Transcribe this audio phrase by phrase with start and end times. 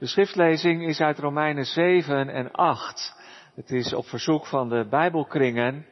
[0.00, 3.16] De schriftlezing is uit Romeinen 7 en 8.
[3.54, 5.86] Het is op verzoek van de Bijbelkringen,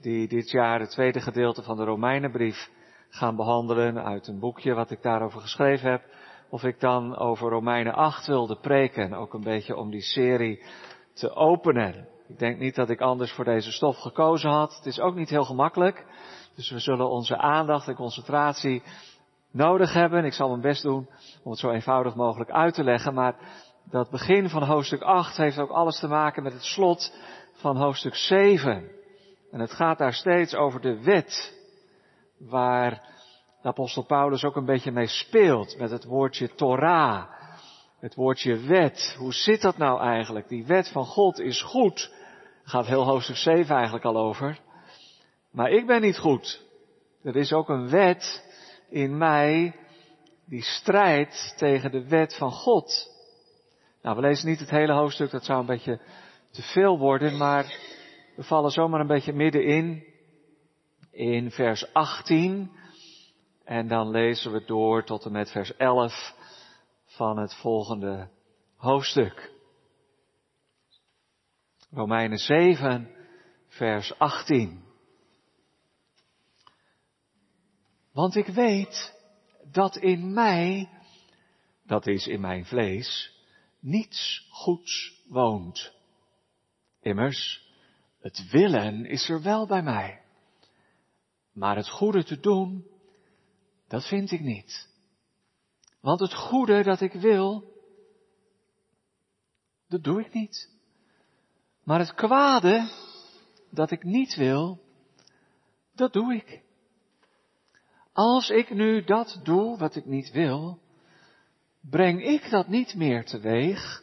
[0.00, 2.70] die dit jaar het tweede gedeelte van de Romeinenbrief
[3.08, 6.02] gaan behandelen uit een boekje wat ik daarover geschreven heb,
[6.48, 10.62] of ik dan over Romeinen 8 wilde preken, ook een beetje om die serie
[11.12, 12.08] te openen.
[12.28, 14.76] Ik denk niet dat ik anders voor deze stof gekozen had.
[14.76, 16.06] Het is ook niet heel gemakkelijk.
[16.54, 18.82] Dus we zullen onze aandacht en concentratie
[19.52, 20.24] nodig hebben.
[20.24, 21.08] Ik zal mijn best doen
[21.42, 23.14] om het zo eenvoudig mogelijk uit te leggen.
[23.14, 23.34] Maar
[23.90, 27.12] dat begin van hoofdstuk 8 heeft ook alles te maken met het slot
[27.52, 28.90] van hoofdstuk 7.
[29.50, 31.58] En het gaat daar steeds over de wet.
[32.38, 33.08] Waar
[33.62, 35.78] de apostel Paulus ook een beetje mee speelt.
[35.78, 37.24] Met het woordje Torah.
[38.00, 39.16] Het woordje wet.
[39.18, 40.48] Hoe zit dat nou eigenlijk?
[40.48, 42.12] Die wet van God is goed.
[42.64, 44.58] Gaat heel hoofdstuk 7 eigenlijk al over.
[45.52, 46.62] Maar ik ben niet goed.
[47.22, 48.49] Er is ook een wet
[48.90, 49.76] in mij
[50.44, 53.08] die strijdt tegen de wet van God.
[54.02, 56.00] Nou, we lezen niet het hele hoofdstuk, dat zou een beetje
[56.50, 57.64] te veel worden, maar
[58.36, 60.04] we vallen zomaar een beetje middenin,
[61.10, 62.70] in vers 18,
[63.64, 66.34] en dan lezen we door tot en met vers 11
[67.04, 68.28] van het volgende
[68.76, 69.52] hoofdstuk.
[71.90, 73.10] Romeinen 7,
[73.68, 74.89] vers 18.
[78.20, 79.14] Want ik weet
[79.70, 80.88] dat in mij,
[81.86, 83.32] dat is in mijn vlees,
[83.78, 85.92] niets goeds woont.
[87.00, 87.68] Immers,
[88.18, 90.22] het willen is er wel bij mij.
[91.52, 92.86] Maar het goede te doen,
[93.88, 94.88] dat vind ik niet.
[96.00, 97.64] Want het goede dat ik wil,
[99.88, 100.70] dat doe ik niet.
[101.84, 102.90] Maar het kwade
[103.70, 104.80] dat ik niet wil,
[105.94, 106.68] dat doe ik.
[108.12, 110.78] Als ik nu dat doe wat ik niet wil,
[111.80, 114.02] breng ik dat niet meer teweeg,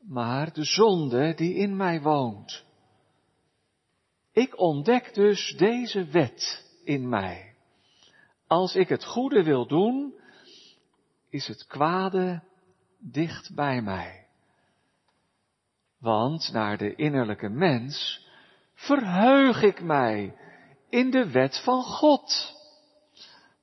[0.00, 2.64] maar de zonde die in mij woont.
[4.32, 7.54] Ik ontdek dus deze wet in mij.
[8.46, 10.14] Als ik het goede wil doen,
[11.30, 12.42] is het kwade
[12.98, 14.26] dicht bij mij.
[15.98, 18.26] Want naar de innerlijke mens
[18.74, 20.36] verheug ik mij
[20.88, 22.55] in de wet van God.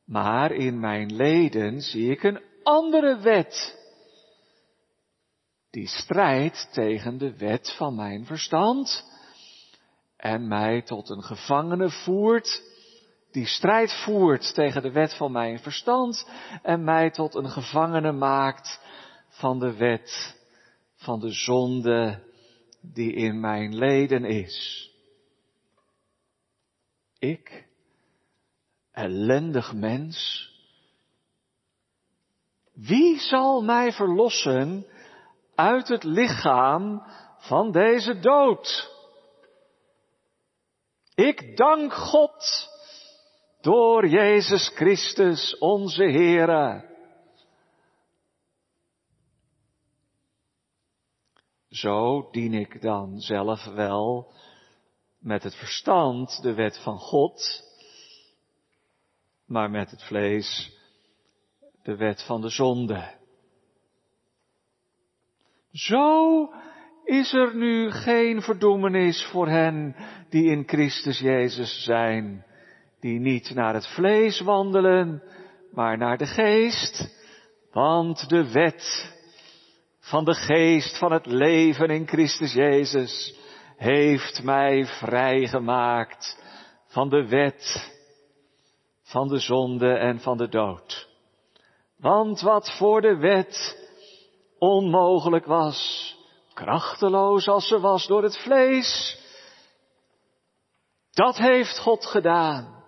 [0.05, 3.81] Maar in mijn leden zie ik een andere wet.
[5.69, 9.11] Die strijdt tegen de wet van mijn verstand
[10.17, 12.61] en mij tot een gevangene voert,
[13.31, 16.29] die strijd voert tegen de wet van mijn verstand
[16.61, 18.79] en mij tot een gevangene maakt
[19.27, 20.37] van de wet
[20.95, 22.23] van de zonde
[22.81, 24.89] die in mijn leden is.
[27.19, 27.67] Ik
[28.93, 30.49] ellendig mens.
[32.73, 34.85] Wie zal mij verlossen
[35.55, 37.03] uit het lichaam
[37.37, 38.91] van deze dood?
[41.15, 42.69] Ik dank God
[43.61, 46.91] door Jezus Christus onze Heere.
[51.69, 54.33] Zo dien ik dan zelf wel
[55.19, 57.63] met het verstand de wet van God,
[59.53, 60.77] maar met het vlees
[61.83, 63.11] de wet van de zonde.
[65.71, 66.49] Zo
[67.03, 69.95] is er nu geen verdoemenis voor hen
[70.29, 72.45] die in Christus Jezus zijn,
[72.99, 75.23] die niet naar het vlees wandelen,
[75.71, 77.17] maar naar de geest,
[77.71, 79.13] want de wet
[79.99, 83.39] van de geest van het leven in Christus Jezus
[83.77, 86.41] heeft mij vrijgemaakt
[86.87, 87.91] van de wet
[89.13, 91.09] van de zonde en van de dood.
[91.97, 93.77] Want wat voor de wet
[94.57, 96.11] onmogelijk was,
[96.53, 99.19] krachteloos als ze was door het vlees,
[101.11, 102.83] dat heeft God gedaan.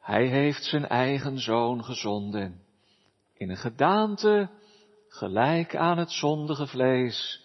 [0.00, 2.64] Hij heeft zijn eigen zoon gezonden
[3.34, 4.50] in een gedaante
[5.08, 7.44] gelijk aan het zondige vlees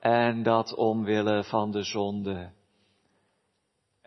[0.00, 2.56] en dat omwille van de zonde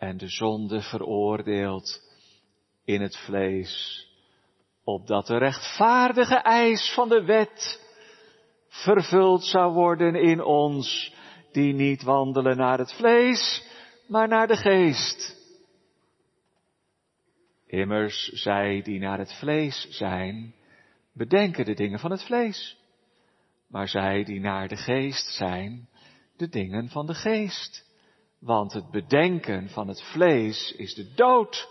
[0.02, 2.00] en de zonde veroordeeld
[2.84, 4.06] in het vlees,
[4.84, 7.80] opdat de rechtvaardige eis van de wet
[8.68, 11.14] vervuld zou worden in ons,
[11.52, 13.66] die niet wandelen naar het vlees,
[14.08, 15.36] maar naar de geest.
[17.66, 20.54] Immers, zij die naar het vlees zijn,
[21.12, 22.78] bedenken de dingen van het vlees,
[23.68, 25.88] maar zij die naar de geest zijn,
[26.36, 27.91] de dingen van de geest.
[28.42, 31.68] Want het bedenken van het vlees is de dood,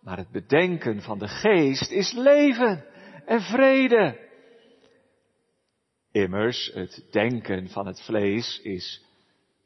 [0.00, 2.84] Maar het bedenken van de geest is leven
[3.26, 4.28] en vrede.
[6.12, 9.04] Immers, het denken van het vlees is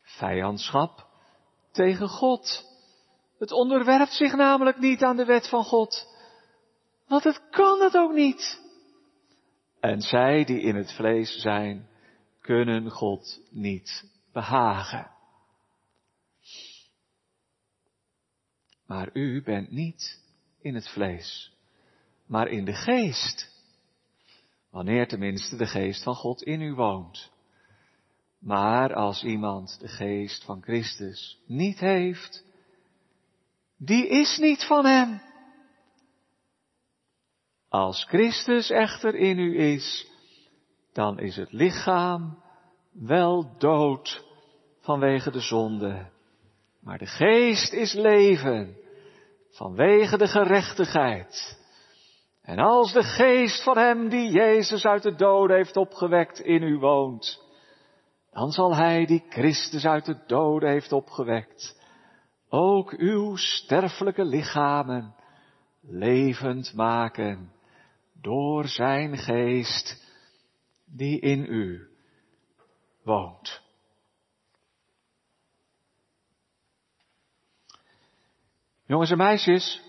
[0.02, 1.06] vijandschap
[1.72, 2.64] tegen God.
[3.38, 6.06] Het onderwerpt zich namelijk niet aan de wet van God.
[7.06, 8.60] Want het kan het ook niet.
[9.80, 11.88] En zij die in het vlees zijn,
[12.40, 15.16] kunnen God niet behagen.
[18.88, 20.22] Maar u bent niet
[20.60, 21.52] in het vlees,
[22.26, 23.56] maar in de geest.
[24.70, 27.30] Wanneer tenminste de geest van God in u woont.
[28.38, 32.44] Maar als iemand de geest van Christus niet heeft,
[33.76, 35.20] die is niet van hem.
[37.68, 40.10] Als Christus echter in u is,
[40.92, 42.42] dan is het lichaam
[42.92, 44.24] wel dood
[44.80, 46.10] vanwege de zonde.
[46.88, 48.76] Maar de geest is leven
[49.50, 51.58] vanwege de gerechtigheid.
[52.42, 56.78] En als de geest van hem die Jezus uit de doden heeft opgewekt in u
[56.78, 57.42] woont,
[58.30, 61.80] dan zal hij die Christus uit de doden heeft opgewekt,
[62.48, 65.14] ook uw sterfelijke lichamen
[65.80, 67.52] levend maken
[68.20, 70.04] door zijn geest
[70.86, 71.88] die in u
[73.02, 73.67] woont.
[78.88, 79.82] Jongens en meisjes,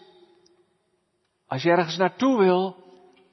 [1.48, 2.76] als je ergens naartoe wil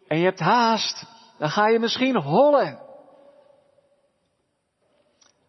[0.07, 1.07] en je hebt haast,
[1.39, 2.81] dan ga je misschien hollen.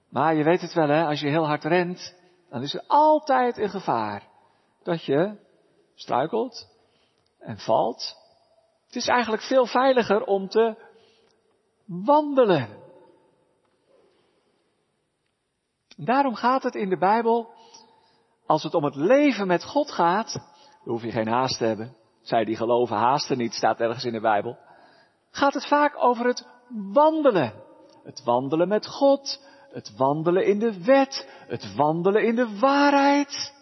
[0.10, 2.16] Maar je weet het wel, hè, als je heel hard rent,
[2.50, 4.24] dan is er altijd een gevaar
[4.84, 5.38] dat je
[5.96, 6.68] struikelt
[7.40, 8.16] en valt.
[8.86, 10.76] Het is eigenlijk veel veiliger om te
[11.86, 12.84] wandelen.
[15.98, 17.56] Daarom gaat het in de Bijbel,
[18.48, 21.96] als het om het leven met God gaat, dan hoef je geen haast te hebben.
[22.22, 24.58] Zij die geloven haasten niet, staat ergens in de Bijbel.
[25.32, 26.48] Gaat het vaak over het
[26.94, 27.54] wandelen.
[28.04, 29.42] Het wandelen met God,
[29.72, 33.54] het wandelen in de wet, het wandelen in de waarheid.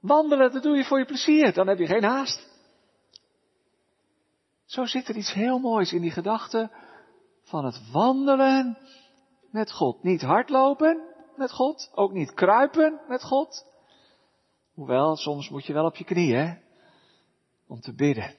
[0.00, 2.48] Wandelen, dat doe je voor je plezier, dan heb je geen haast.
[4.64, 6.70] Zo zit er iets heel moois in die gedachte
[7.42, 8.78] van het wandelen
[9.50, 10.02] met God.
[10.02, 11.02] Niet hardlopen
[11.36, 13.66] met God, ook niet kruipen met God.
[14.78, 16.58] Hoewel, soms moet je wel op je knieën,
[17.66, 18.34] om te bidden.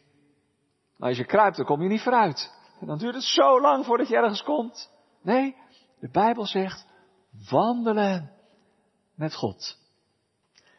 [0.97, 2.53] Maar als je kruipt, dan kom je niet vooruit.
[2.80, 4.91] En dan duurt het zo lang voordat je ergens komt.
[5.21, 5.56] Nee,
[6.00, 6.88] de Bijbel zegt,
[7.50, 8.31] wandelen
[9.15, 9.77] met God.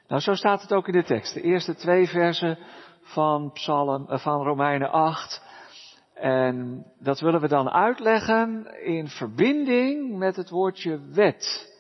[0.09, 1.35] Nou, zo staat het ook in de tekst.
[1.35, 2.59] De eerste twee versen
[3.03, 5.43] van, Psalm, eh, van Romeinen 8.
[6.15, 11.75] En dat willen we dan uitleggen in verbinding met het woordje wet.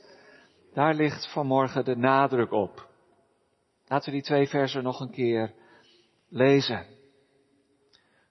[0.74, 2.88] Daar ligt vanmorgen de nadruk op.
[3.90, 5.54] Laten we die twee versen nog een keer
[6.28, 6.86] lezen.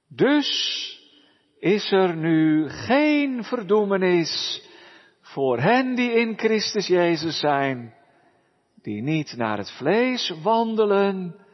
[0.08, 0.50] Dus
[1.58, 4.64] is er nu geen verdoemenis
[5.22, 7.94] voor hen die in Christus Jezus zijn,
[8.82, 11.46] die niet naar het vlees wandelen,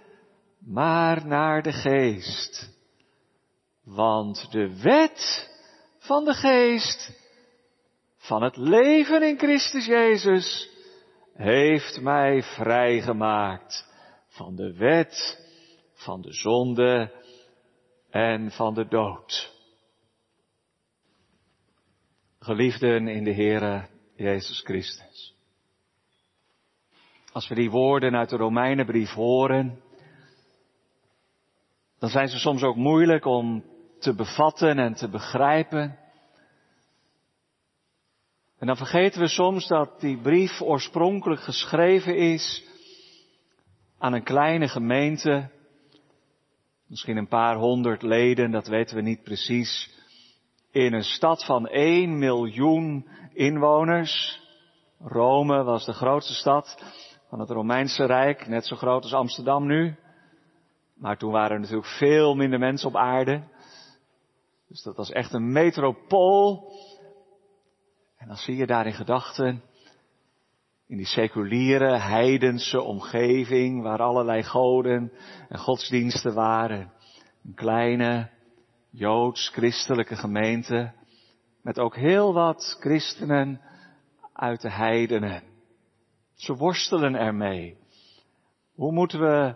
[0.59, 2.77] maar naar de geest.
[3.83, 5.49] Want de wet
[5.99, 7.11] van de geest,
[8.17, 10.69] van het leven in Christus Jezus,
[11.33, 13.93] heeft mij vrijgemaakt
[14.35, 15.39] van de wet,
[15.93, 17.23] van de zonde
[18.09, 19.53] en van de dood.
[22.39, 25.35] Geliefden in de Heere Jezus Christus.
[27.31, 29.81] Als we die woorden uit de Romeinenbrief horen,
[31.99, 33.63] dan zijn ze soms ook moeilijk om
[33.99, 35.99] te bevatten en te begrijpen.
[38.57, 42.73] En dan vergeten we soms dat die brief oorspronkelijk geschreven is
[44.05, 45.49] aan een kleine gemeente,
[46.87, 49.93] misschien een paar honderd leden, dat weten we niet precies,
[50.71, 54.41] in een stad van 1 miljoen inwoners.
[54.99, 56.83] Rome was de grootste stad
[57.29, 59.95] van het Romeinse Rijk, net zo groot als Amsterdam nu.
[60.95, 63.43] Maar toen waren er natuurlijk veel minder mensen op aarde.
[64.67, 66.71] Dus dat was echt een metropool.
[68.17, 69.63] En dan zie je daar in gedachten,
[70.87, 75.11] in die seculiere, heidense omgeving, waar allerlei goden
[75.49, 76.91] en godsdiensten waren,
[77.45, 78.29] een kleine,
[78.89, 80.93] joods-christelijke gemeente,
[81.61, 83.61] met ook heel wat christenen
[84.33, 85.43] uit de heidenen.
[86.33, 87.77] Ze worstelen ermee.
[88.75, 89.55] Hoe moeten we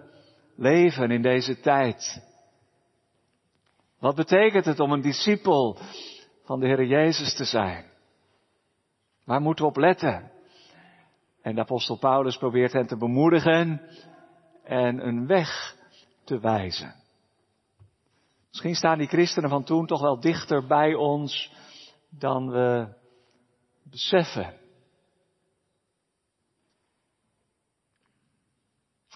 [0.55, 2.27] leven in deze tijd?
[3.99, 5.77] Wat betekent het om een discipel
[6.43, 7.85] van de Heer Jezus te zijn?
[9.25, 10.31] Waar moeten we op letten?
[11.41, 13.81] En de apostel Paulus probeert hen te bemoedigen
[14.63, 15.75] en een weg
[16.23, 16.95] te wijzen.
[18.49, 21.53] Misschien staan die christenen van toen toch wel dichter bij ons
[22.09, 22.93] dan we
[23.83, 24.57] beseffen.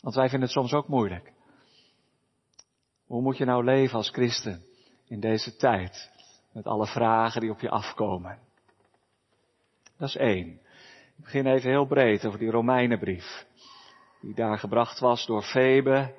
[0.01, 1.33] Want wij vinden het soms ook moeilijk.
[3.05, 4.65] Hoe moet je nou leven als christen
[5.05, 6.11] in deze tijd?
[6.51, 8.39] Met alle vragen die op je afkomen.
[9.97, 10.62] Dat is één.
[11.17, 13.45] Ik begin even heel breed over die Romeinenbrief.
[14.21, 16.13] Die daar gebracht was door Febe,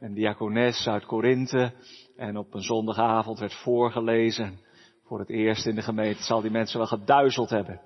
[0.00, 1.72] een diakones uit Korinthe.
[2.16, 4.60] En op een zondagavond werd voorgelezen.
[5.04, 7.80] Voor het eerst in de gemeente zal die mensen wel geduizeld hebben.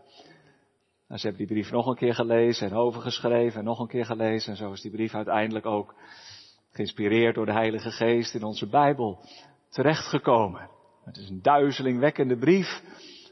[1.08, 4.04] Nou, ze hebben die brief nog een keer gelezen en overgeschreven en nog een keer
[4.04, 4.50] gelezen.
[4.50, 5.94] En zo is die brief uiteindelijk ook
[6.70, 9.18] geïnspireerd door de Heilige Geest in onze Bijbel
[9.68, 10.68] terechtgekomen.
[11.04, 12.82] Het is een duizelingwekkende brief,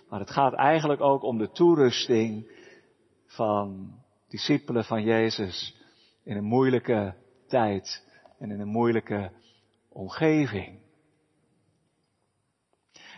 [0.08, 2.60] maar het gaat eigenlijk ook om de toerusting
[3.34, 3.90] van
[4.28, 5.76] discipelen van Jezus
[6.24, 7.14] in een moeilijke
[7.48, 8.08] tijd
[8.38, 9.30] en in een moeilijke
[9.92, 10.80] omgeving.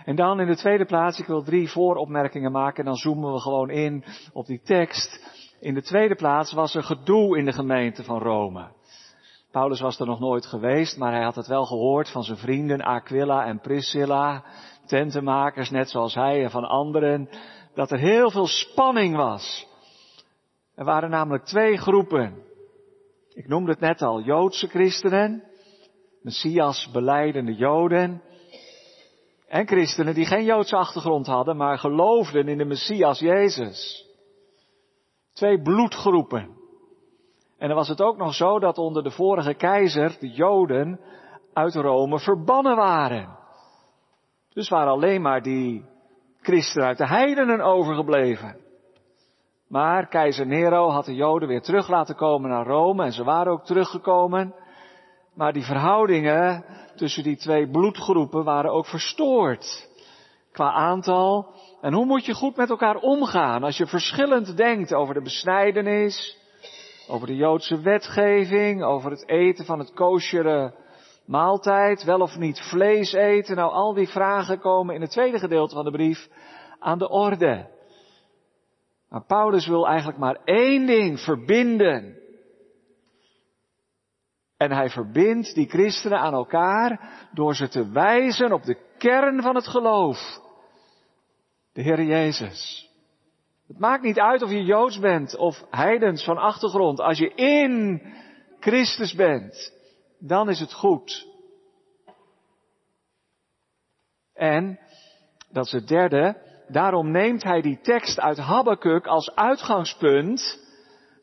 [0.05, 3.41] En dan in de tweede plaats, ik wil drie vooropmerkingen maken en dan zoomen we
[3.41, 5.21] gewoon in op die tekst.
[5.61, 8.69] In de tweede plaats was er gedoe in de gemeente van Rome.
[9.51, 12.83] Paulus was er nog nooit geweest, maar hij had het wel gehoord van zijn vrienden
[12.83, 14.45] Aquila en Priscilla,
[14.87, 17.29] tentenmakers net zoals hij en van anderen,
[17.75, 19.67] dat er heel veel spanning was.
[20.75, 22.43] Er waren namelijk twee groepen.
[23.33, 25.45] Ik noemde het net al, Joodse christenen,
[26.23, 28.23] Messias beleidende Joden,
[29.49, 34.09] en christenen die geen Joodse achtergrond hadden, maar geloofden in de Messias Jezus.
[35.33, 36.63] Twee bloedgroepen.
[37.59, 41.01] En dan was het ook nog zo dat onder de vorige keizer de Joden
[41.53, 43.39] uit Rome verbannen waren.
[44.53, 45.85] Dus waren alleen maar die
[46.41, 48.64] christenen uit de heidenen overgebleven.
[49.69, 53.53] Maar keizer Nero had de Joden weer terug laten komen naar Rome en ze waren
[53.53, 54.55] ook teruggekomen.
[55.35, 56.65] Maar die verhoudingen
[56.97, 59.89] tussen die twee bloedgroepen waren ook verstoord.
[60.53, 61.55] Qua aantal.
[61.81, 66.39] En hoe moet je goed met elkaar omgaan als je verschillend denkt over de besnijdenis,
[67.09, 70.75] over de Joodse wetgeving, over het eten van het koosjere
[71.27, 73.57] maaltijd, wel of niet vlees eten.
[73.57, 76.29] Nou, al die vragen komen in het tweede gedeelte van de brief
[76.79, 77.74] aan de orde.
[79.15, 82.19] Maar Paulus wil eigenlijk maar één ding verbinden.
[84.57, 87.01] En hij verbindt die christenen aan elkaar
[87.33, 90.41] door ze te wijzen op de kern van het geloof.
[91.73, 92.91] De Heer Jezus.
[93.67, 97.01] Het maakt niet uit of je Joods bent of heidens van achtergrond.
[97.01, 98.03] Als je in
[98.61, 99.73] Christus bent,
[100.19, 101.27] dan is het goed.
[104.33, 104.79] En,
[105.51, 110.63] dat is het derde, daarom neemt hij die tekst uit Habakkuk als uitgangspunt.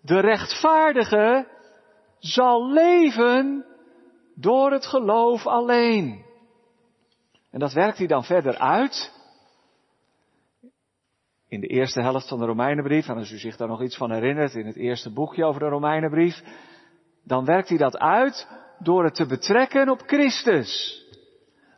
[0.02, 1.48] De rechtvaardige
[2.20, 3.66] zal leven
[4.36, 6.26] door het geloof alleen.
[7.52, 9.20] En dat werkt hij dan verder uit.
[11.48, 14.12] In de eerste helft van de Romeinenbrief, en als u zich daar nog iets van
[14.12, 16.42] herinnert, in het eerste boekje over de Romeinenbrief,
[17.24, 18.48] dan werkt hij dat uit
[18.80, 21.00] door het te betrekken op Christus.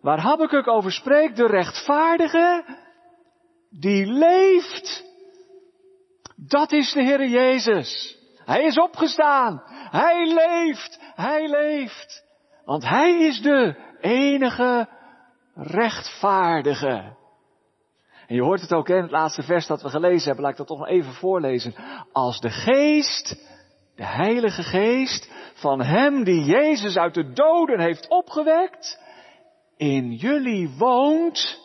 [0.02, 2.64] Waar Habakkuk over spreekt, de rechtvaardige,
[3.80, 5.04] die leeft,
[6.36, 8.18] dat is de Heer Jezus.
[8.46, 9.62] Hij is opgestaan.
[9.90, 11.00] Hij leeft.
[11.16, 12.24] Hij leeft.
[12.66, 14.88] Want Hij is de enige
[15.54, 17.16] rechtvaardige.
[18.28, 20.42] En je hoort het ook in het laatste vers dat we gelezen hebben.
[20.42, 21.76] Laat ik dat toch nog even voorlezen.
[22.12, 23.36] Als de geest,
[23.96, 29.00] de heilige geest van Hem die Jezus uit de doden heeft opgewekt,
[29.78, 31.63] in jullie woont,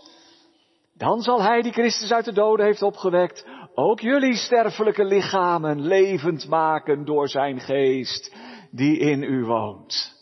[0.99, 6.49] dan zal Hij die Christus uit de doden heeft opgewekt ook jullie sterfelijke lichamen levend
[6.49, 8.35] maken door zijn geest
[8.71, 10.17] die in u woont.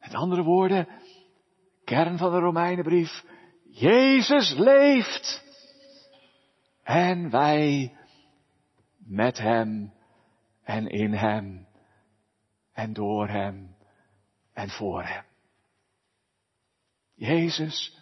[0.00, 0.88] Met andere woorden,
[1.84, 3.24] kern van de Romeinenbrief,
[3.70, 5.44] Jezus leeft
[6.82, 7.96] en wij
[8.98, 9.92] met Hem
[10.64, 11.66] en in Hem
[12.72, 13.76] en door Hem
[14.52, 15.24] en voor Hem.
[17.14, 17.98] Jezus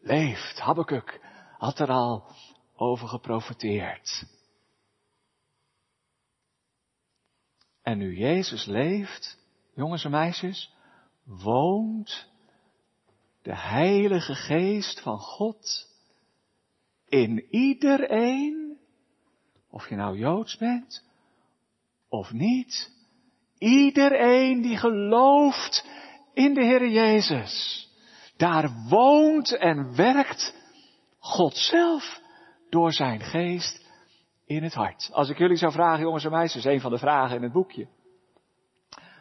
[0.00, 0.58] leeft.
[0.60, 1.25] Habakkuk
[1.58, 2.24] had er al
[2.76, 4.24] over geprofiteerd.
[7.82, 9.38] En nu Jezus leeft,
[9.74, 10.74] jongens en meisjes,
[11.24, 12.28] woont
[13.42, 15.88] de Heilige Geest van God
[17.08, 18.78] in iedereen,
[19.70, 21.04] of je nou Joods bent
[22.08, 22.90] of niet,
[23.58, 25.86] iedereen die gelooft
[26.34, 27.84] in de Heer Jezus.
[28.36, 30.54] Daar woont en werkt
[31.26, 32.20] God zelf
[32.70, 33.86] door zijn geest
[34.44, 35.10] in het hart.
[35.12, 37.88] Als ik jullie zou vragen, jongens en meisjes, een van de vragen in het boekje.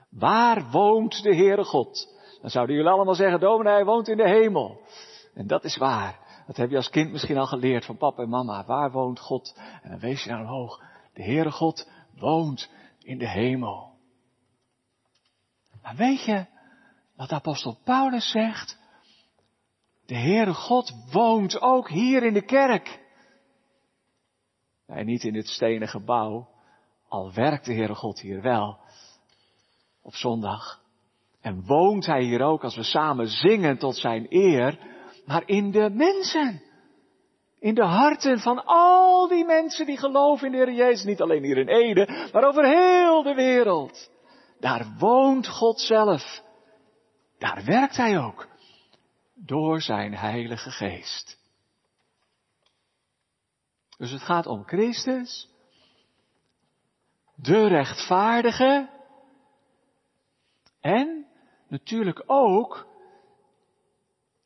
[0.09, 2.07] Waar woont de Heere God?
[2.41, 4.81] Dan zouden jullie allemaal zeggen, dominee hij woont in de hemel.
[5.33, 6.43] En dat is waar.
[6.47, 8.65] Dat heb je als kind misschien al geleerd van papa en mama.
[8.65, 9.59] Waar woont God?
[9.81, 10.81] En dan wees je naar omhoog.
[11.13, 12.69] De Heere God woont
[12.99, 13.93] in de hemel.
[15.81, 16.45] Maar weet je
[17.15, 18.83] wat apostel Paulus zegt?
[20.05, 22.99] De Heere God woont ook hier in de kerk.
[24.87, 26.47] Nee, niet in dit stenen gebouw.
[27.07, 28.77] Al werkt de Heere God hier wel.
[30.01, 30.81] Op zondag.
[31.41, 34.79] En woont Hij hier ook als we samen zingen tot Zijn eer.
[35.25, 36.61] Maar in de mensen.
[37.59, 41.05] In de harten van al die mensen die geloven in de Heer Jezus.
[41.05, 44.09] Niet alleen hier in Ede, maar over heel de wereld.
[44.59, 46.41] Daar woont God zelf.
[47.37, 48.47] Daar werkt Hij ook.
[49.45, 51.39] Door Zijn Heilige Geest.
[53.97, 55.49] Dus het gaat om Christus.
[57.35, 58.89] De rechtvaardige.
[60.79, 61.25] En
[61.67, 62.87] natuurlijk ook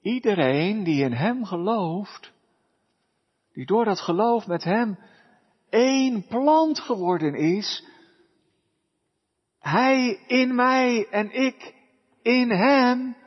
[0.02, 2.32] iedereen die in Hem gelooft.
[3.54, 5.00] Die door dat geloof met Hem
[5.70, 7.86] één plant geworden is.
[9.60, 11.76] Hij in mij en ik
[12.22, 13.18] in Hem.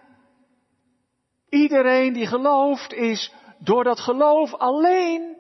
[1.53, 5.37] Iedereen die gelooft is door dat geloof alleen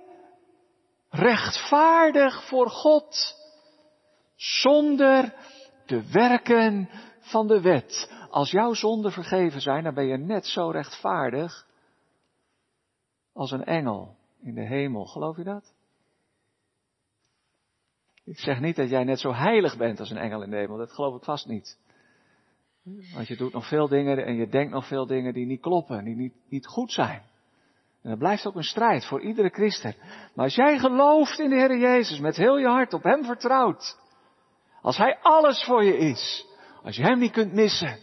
[1.10, 3.36] rechtvaardig voor God,
[4.36, 5.34] zonder
[5.86, 6.88] de werken
[7.20, 8.12] van de wet.
[8.30, 11.66] Als jouw zonden vergeven zijn, dan ben je net zo rechtvaardig
[13.32, 15.04] als een engel in de hemel.
[15.04, 15.74] Geloof je dat?
[18.24, 20.76] Ik zeg niet dat jij net zo heilig bent als een engel in de hemel.
[20.76, 21.78] Dat geloof ik vast niet.
[22.84, 26.04] Want je doet nog veel dingen en je denkt nog veel dingen die niet kloppen,
[26.04, 27.22] die niet, niet goed zijn.
[28.02, 29.94] En dat blijft ook een strijd voor iedere christen.
[30.34, 33.98] Maar als jij gelooft in de Heer Jezus, met heel je hart op Hem vertrouwt,
[34.80, 36.46] als Hij alles voor je is,
[36.82, 37.98] als je Hem niet kunt missen,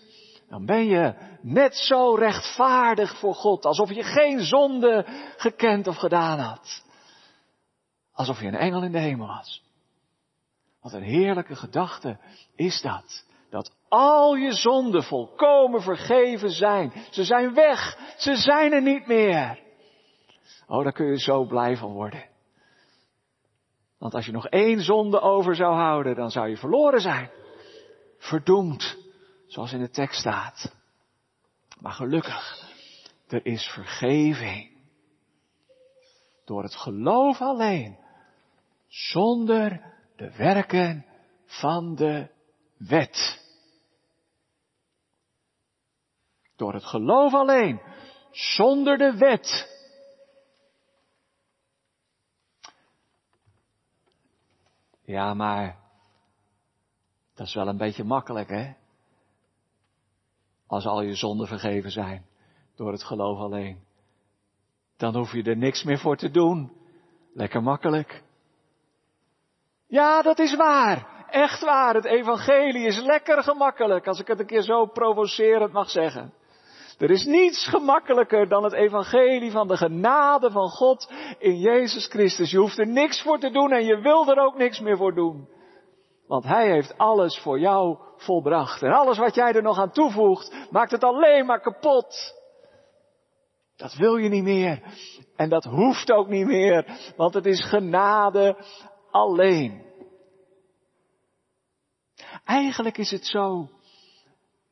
[0.49, 5.05] dan ben je net zo rechtvaardig voor God, alsof je geen zonde
[5.37, 6.83] gekend of gedaan had.
[8.11, 9.63] Alsof je een engel in de hemel was.
[10.81, 12.17] Wat een heerlijke gedachte
[12.55, 13.25] is dat.
[13.49, 16.93] Dat al je zonden volkomen vergeven zijn.
[17.09, 17.97] Ze zijn weg.
[18.17, 19.59] Ze zijn er niet meer.
[20.67, 22.27] Oh, daar kun je zo blij van worden.
[23.97, 27.31] Want als je nog één zonde over zou houden, dan zou je verloren zijn.
[28.17, 28.97] Verdoemd,
[29.47, 30.75] zoals in de tekst staat.
[31.79, 32.67] Maar gelukkig,
[33.27, 34.77] er is vergeving.
[36.45, 37.97] Door het geloof alleen,
[38.87, 39.81] zonder
[40.15, 41.05] de werken
[41.45, 42.27] van de
[42.77, 43.47] wet.
[46.59, 47.81] Door het geloof alleen,
[48.31, 49.77] zonder de wet.
[55.01, 55.77] Ja, maar
[57.35, 58.73] dat is wel een beetje makkelijk, hè?
[60.67, 62.25] Als al je zonden vergeven zijn
[62.75, 63.83] door het geloof alleen.
[64.97, 66.71] Dan hoef je er niks meer voor te doen.
[67.33, 68.23] Lekker makkelijk.
[69.87, 71.25] Ja, dat is waar.
[71.29, 71.95] Echt waar.
[71.95, 76.37] Het evangelie is lekker gemakkelijk, als ik het een keer zo provocerend mag zeggen.
[76.99, 82.51] Er is niets gemakkelijker dan het evangelie van de genade van God in Jezus Christus.
[82.51, 85.13] Je hoeft er niks voor te doen en je wil er ook niks meer voor
[85.13, 85.47] doen.
[86.27, 88.81] Want Hij heeft alles voor jou volbracht.
[88.81, 92.37] En alles wat jij er nog aan toevoegt, maakt het alleen maar kapot.
[93.75, 94.83] Dat wil je niet meer.
[95.35, 96.85] En dat hoeft ook niet meer,
[97.15, 98.57] want het is genade
[99.11, 99.85] alleen.
[102.45, 103.69] Eigenlijk is het zo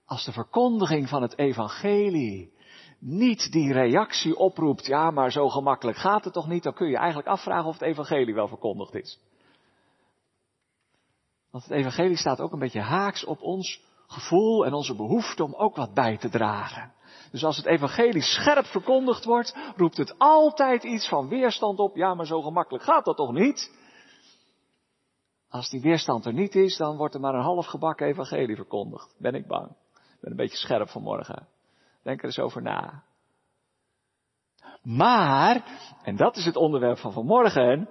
[0.08, 2.54] als de verkondiging van het evangelie
[3.00, 6.98] niet die reactie oproept, ja, maar zo gemakkelijk gaat het toch niet, dan kun je
[6.98, 9.20] eigenlijk afvragen of het evangelie wel verkondigd is.
[11.52, 15.54] Want het evangelie staat ook een beetje haaks op ons gevoel en onze behoefte om
[15.54, 16.94] ook wat bij te dragen.
[17.32, 22.14] Dus als het evangelie scherp verkondigd wordt, roept het altijd iets van weerstand op, ja,
[22.14, 23.72] maar zo gemakkelijk gaat dat toch niet?
[25.50, 29.16] Als die weerstand er niet is, dan wordt er maar een half gebakken evangelie verkondigd,
[29.18, 29.76] ben ik bang
[30.22, 31.48] ben een beetje scherp vanmorgen.
[32.04, 33.04] Denk er eens over na.
[34.84, 35.64] Maar,
[36.04, 37.90] en dat is het onderwerp van vanmorgen,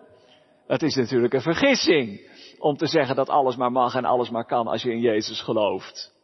[0.67, 4.45] het is natuurlijk een vergissing om te zeggen dat alles maar mag en alles maar
[4.45, 6.15] kan als je in Jezus gelooft.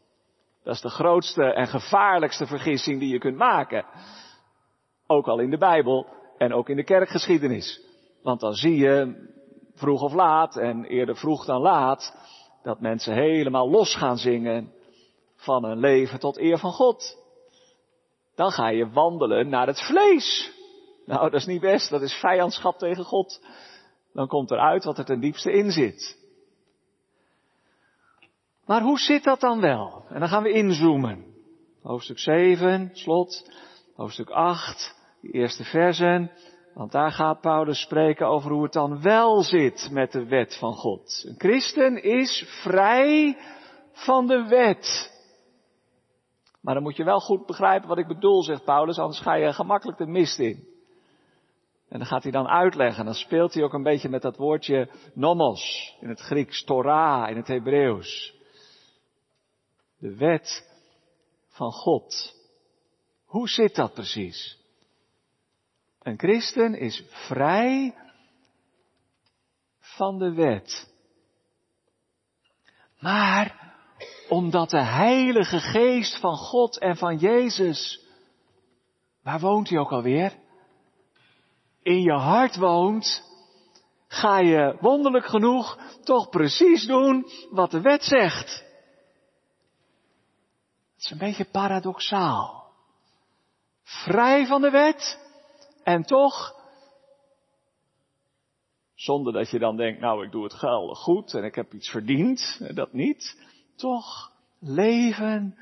[0.65, 3.87] Dat is de grootste en gevaarlijkste vergissing die je kunt maken.
[5.07, 6.07] Ook al in de Bijbel
[6.38, 7.81] en ook in de kerkgeschiedenis.
[8.23, 9.31] Want dan zie je
[9.75, 12.17] vroeg of laat, en eerder vroeg dan laat,
[12.62, 14.73] dat mensen helemaal los gaan zingen
[15.42, 17.18] van een leven tot eer van God.
[18.35, 20.52] Dan ga je wandelen naar het vlees.
[21.07, 23.40] Nou, dat is niet best, dat is vijandschap tegen God.
[24.12, 26.18] Dan komt er uit wat er ten diepste in zit.
[28.66, 30.05] Maar hoe zit dat dan wel?
[30.09, 31.24] En dan gaan we inzoomen.
[31.83, 33.50] Hoofdstuk 7, slot.
[33.94, 36.31] Hoofdstuk 8, die eerste versen.
[36.74, 40.74] Want daar gaat Paulus spreken over hoe het dan wel zit met de wet van
[40.74, 41.24] God.
[41.26, 43.38] Een christen is vrij
[43.92, 45.12] van de wet.
[46.62, 49.53] Maar dan moet je wel goed begrijpen wat ik bedoel, zegt Paulus, anders ga je
[49.53, 50.70] gemakkelijk de mist in.
[51.88, 53.05] En dan gaat hij dan uitleggen.
[53.05, 57.37] Dan speelt hij ook een beetje met dat woordje nomos in het Grieks, Torah in
[57.37, 58.35] het Hebreeuws.
[59.98, 60.68] De wet
[61.48, 62.35] van God.
[63.25, 64.59] Hoe zit dat precies?
[66.03, 67.94] Een christen is vrij
[69.79, 70.94] van de wet.
[72.98, 73.71] Maar
[74.33, 78.07] omdat de Heilige Geest van God en van Jezus,
[79.23, 80.33] waar woont hij ook alweer?
[81.83, 83.23] In je hart woont,
[84.09, 88.64] ga je wonderlijk genoeg toch precies doen wat de wet zegt.
[90.92, 92.73] Het is een beetje paradoxaal.
[93.83, 95.18] Vrij van de wet
[95.83, 96.55] en toch,
[98.95, 101.90] zonder dat je dan denkt, nou ik doe het geldig goed en ik heb iets
[101.90, 105.56] verdiend, dat niet, toch leven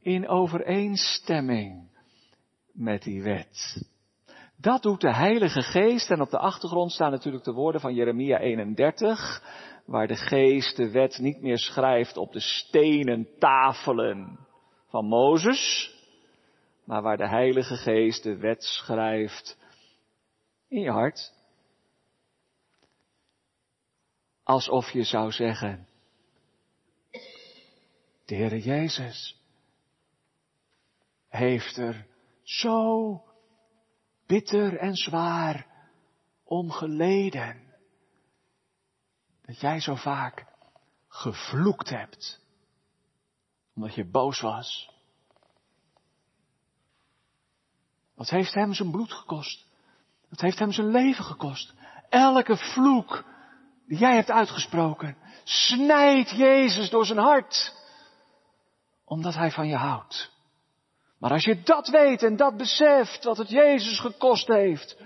[0.00, 1.88] in overeenstemming
[2.72, 3.86] met die wet.
[4.56, 8.38] Dat doet de Heilige Geest en op de achtergrond staan natuurlijk de woorden van Jeremia
[8.38, 9.42] 31,
[9.86, 14.38] waar de Geest de wet niet meer schrijft op de stenen tafelen
[14.88, 15.94] van Mozes,
[16.84, 19.58] maar waar de Heilige Geest de wet schrijft
[20.68, 21.32] in je hart.
[24.42, 25.86] Alsof je zou zeggen,
[28.28, 29.42] de Heere Jezus
[31.28, 32.06] heeft er
[32.42, 33.22] zo
[34.26, 35.66] bitter en zwaar
[36.44, 37.62] om geleden.
[39.42, 40.46] Dat jij zo vaak
[41.08, 42.40] gevloekt hebt.
[43.74, 44.90] Omdat je boos was.
[48.14, 49.66] Wat heeft hem zijn bloed gekost?
[50.28, 51.74] Wat heeft hem zijn leven gekost?
[52.08, 53.24] Elke vloek
[53.86, 57.76] die jij hebt uitgesproken, snijdt Jezus door zijn hart.
[59.08, 60.32] Omdat hij van je houdt.
[61.18, 64.96] Maar als je dat weet en dat beseft, wat het Jezus gekost heeft,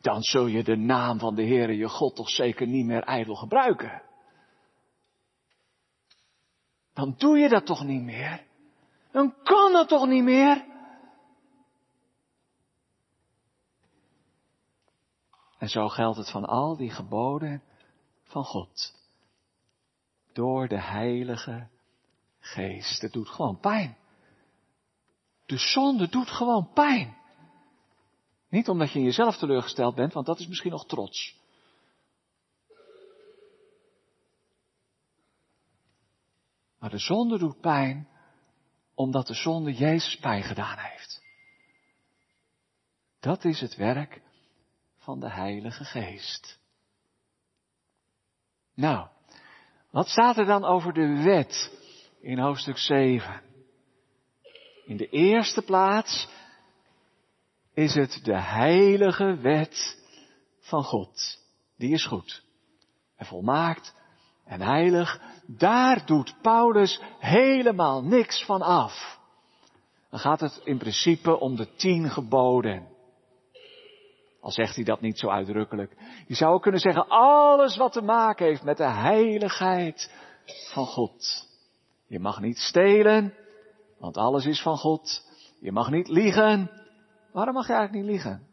[0.00, 3.34] dan zul je de naam van de Heere je God toch zeker niet meer ijdel
[3.34, 4.02] gebruiken.
[6.92, 8.46] Dan doe je dat toch niet meer?
[9.10, 10.64] Dan kan dat toch niet meer?
[15.58, 17.62] En zo geldt het van al die geboden
[18.22, 18.97] van God.
[20.38, 21.68] Door de Heilige
[22.38, 23.00] Geest.
[23.00, 23.96] Het doet gewoon pijn.
[25.46, 27.16] De zonde doet gewoon pijn.
[28.48, 31.36] Niet omdat je in jezelf teleurgesteld bent, want dat is misschien nog trots.
[36.78, 38.08] Maar de zonde doet pijn
[38.94, 41.22] omdat de zonde Jezus pijn gedaan heeft.
[43.20, 44.22] Dat is het werk
[44.98, 46.58] van de Heilige Geest.
[48.74, 49.08] Nou,
[49.98, 51.72] wat staat er dan over de wet
[52.20, 53.40] in hoofdstuk 7?
[54.86, 56.28] In de eerste plaats
[57.74, 59.98] is het de heilige wet
[60.60, 61.38] van God.
[61.76, 62.42] Die is goed
[63.16, 63.94] en volmaakt
[64.44, 65.20] en heilig.
[65.46, 69.18] Daar doet Paulus helemaal niks van af.
[70.10, 72.88] Dan gaat het in principe om de tien geboden.
[74.48, 75.96] Al zegt hij dat niet zo uitdrukkelijk.
[76.26, 80.12] Je zou ook kunnen zeggen, alles wat te maken heeft met de heiligheid
[80.72, 81.48] van God.
[82.06, 83.34] Je mag niet stelen,
[83.98, 85.26] want alles is van God.
[85.60, 86.70] Je mag niet liegen.
[87.32, 88.46] Waarom mag je eigenlijk niet liegen?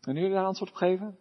[0.00, 1.18] Kunnen jullie daar antwoord op geven?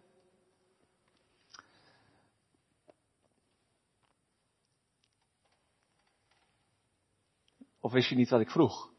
[7.86, 8.90] Of wist je niet wat ik vroeg?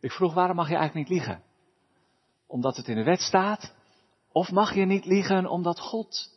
[0.00, 1.42] Ik vroeg waarom mag je eigenlijk niet liegen?
[2.46, 3.74] Omdat het in de wet staat?
[4.32, 6.30] Of mag je niet liegen omdat God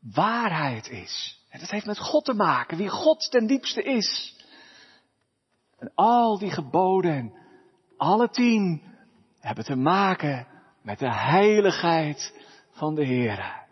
[0.00, 1.44] waarheid is?
[1.48, 4.36] En dat heeft met God te maken, wie God ten diepste is.
[5.78, 7.32] En al die geboden,
[7.96, 8.82] alle tien,
[9.38, 10.46] hebben te maken
[10.82, 12.34] met de heiligheid
[12.70, 13.66] van de Heer.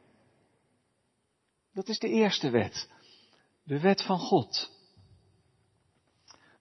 [1.73, 2.91] Dat is de eerste wet.
[3.65, 4.79] De wet van God.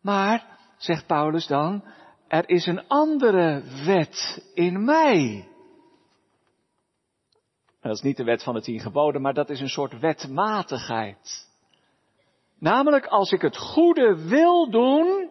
[0.02, 1.84] Maar, zegt Paulus dan,
[2.28, 5.48] er is een andere wet in mij.
[7.82, 11.48] dat is niet de wet van de tien geboden, maar dat is een soort wetmatigheid.
[12.60, 15.30] Namelijk als ik het goede wil doen,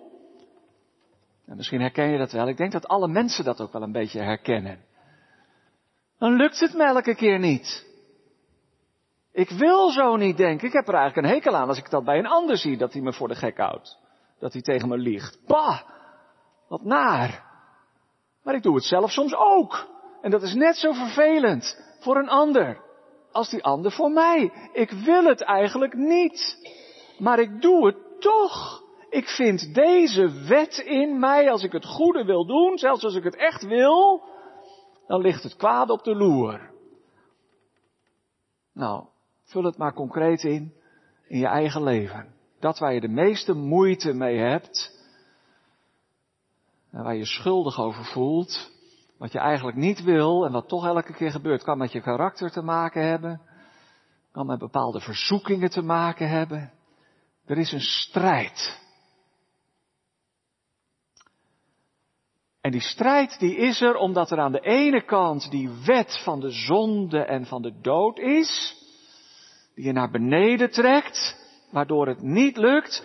[1.47, 3.93] en misschien herken je dat wel, ik denk dat alle mensen dat ook wel een
[3.93, 4.87] beetje herkennen.
[6.19, 7.87] Dan lukt het me elke keer niet.
[9.33, 10.67] Ik wil zo niet denken.
[10.67, 12.93] Ik heb er eigenlijk een hekel aan als ik dat bij een ander zie, dat
[12.93, 13.99] hij me voor de gek houdt.
[14.38, 15.38] Dat hij tegen me liegt.
[15.46, 15.81] Bah!
[16.68, 17.44] Wat naar.
[18.42, 19.87] Maar ik doe het zelf soms ook.
[20.20, 22.81] En dat is net zo vervelend voor een ander
[23.33, 24.53] als die ander voor mij.
[24.72, 26.57] Ik wil het eigenlijk niet.
[27.18, 28.83] Maar ik doe het toch.
[29.11, 33.24] Ik vind deze wet in mij, als ik het goede wil doen, zelfs als ik
[33.24, 34.22] het echt wil,
[35.07, 36.70] dan ligt het kwaad op de loer.
[38.72, 39.05] Nou,
[39.44, 40.74] vul het maar concreet in,
[41.27, 42.38] in je eigen leven.
[42.61, 44.97] Dat waar je de meeste moeite mee hebt,
[46.90, 48.71] en waar je schuldig over voelt,
[49.18, 52.51] wat je eigenlijk niet wil en wat toch elke keer gebeurt, kan met je karakter
[52.51, 53.40] te maken hebben,
[54.33, 56.73] kan met bepaalde verzoekingen te maken hebben.
[57.47, 58.87] Er is een strijd.
[62.61, 66.40] En die strijd die is er omdat er aan de ene kant die wet van
[66.40, 68.77] de zonde en van de dood is,
[69.75, 71.38] die je naar beneden trekt,
[71.71, 73.05] waardoor het niet lukt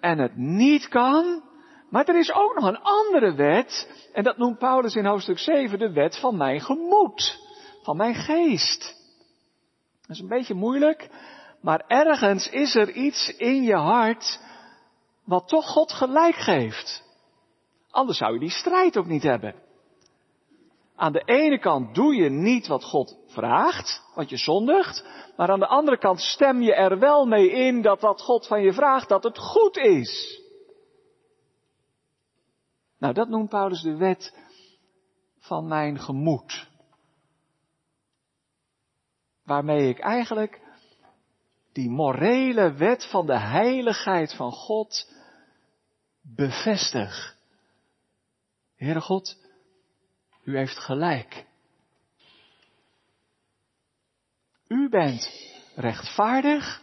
[0.00, 1.42] en het niet kan.
[1.90, 5.78] Maar er is ook nog een andere wet, en dat noemt Paulus in hoofdstuk 7
[5.78, 7.38] de wet van mijn gemoed,
[7.82, 8.94] van mijn geest.
[10.00, 11.08] Dat is een beetje moeilijk,
[11.60, 14.40] maar ergens is er iets in je hart
[15.24, 17.02] wat toch God gelijk geeft.
[17.90, 19.54] Anders zou je die strijd ook niet hebben.
[20.96, 25.04] Aan de ene kant doe je niet wat God vraagt, want je zondigt,
[25.36, 28.62] maar aan de andere kant stem je er wel mee in dat wat God van
[28.62, 30.42] je vraagt, dat het goed is.
[32.98, 34.34] Nou, dat noemt Paulus de wet
[35.38, 36.68] van mijn gemoed.
[39.44, 40.60] Waarmee ik eigenlijk
[41.72, 45.12] die morele wet van de heiligheid van God
[46.20, 47.36] bevestig.
[48.76, 49.43] Heere God,
[50.44, 51.46] u heeft gelijk.
[54.68, 56.82] U bent rechtvaardig.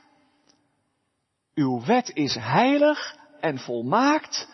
[1.54, 4.50] Uw wet is heilig en volmaakt.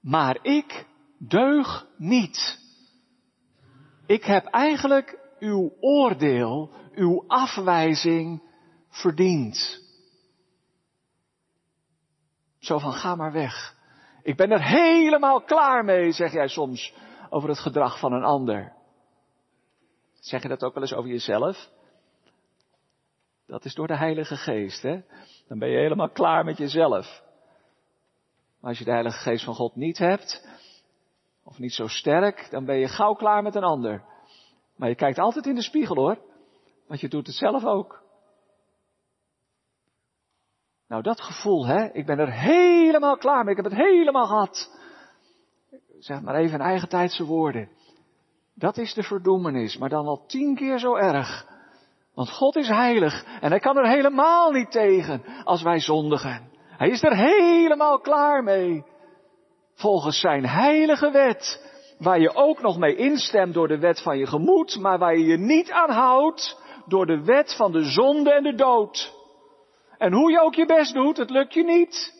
[0.00, 0.86] Maar ik
[1.18, 2.58] deug niet.
[4.06, 8.42] Ik heb eigenlijk uw oordeel, uw afwijzing
[8.88, 9.82] verdiend.
[12.58, 13.74] Zo van ga maar weg.
[14.22, 16.94] Ik ben er helemaal klaar mee, zeg jij soms
[17.34, 18.72] over het gedrag van een ander.
[20.12, 21.70] Zeg je dat ook wel eens over jezelf?
[23.46, 25.00] Dat is door de Heilige Geest, hè?
[25.48, 27.22] Dan ben je helemaal klaar met jezelf.
[28.60, 30.48] Maar als je de Heilige Geest van God niet hebt,
[31.44, 34.04] of niet zo sterk, dan ben je gauw klaar met een ander.
[34.76, 36.18] Maar je kijkt altijd in de spiegel hoor,
[36.86, 38.02] want je doet het zelf ook.
[40.88, 44.82] Nou, dat gevoel, hè, ik ben er helemaal klaar mee, ik heb het helemaal gehad.
[45.98, 47.68] Zeg maar even in eigen tijdse woorden.
[48.54, 51.46] Dat is de verdoemenis, maar dan wel tien keer zo erg.
[52.14, 56.50] Want God is heilig en hij kan er helemaal niet tegen als wij zondigen.
[56.76, 58.84] Hij is er helemaal klaar mee.
[59.74, 64.26] Volgens zijn heilige wet, waar je ook nog mee instemt door de wet van je
[64.26, 68.42] gemoed, maar waar je je niet aan houdt door de wet van de zonde en
[68.42, 69.12] de dood.
[69.98, 72.14] En hoe je ook je best doet, het lukt je niet.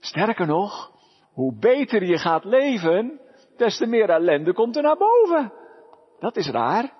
[0.00, 0.93] Sterker nog,
[1.34, 3.20] hoe beter je gaat leven,
[3.56, 5.52] des te meer ellende komt er naar boven.
[6.18, 6.92] Dat is raar.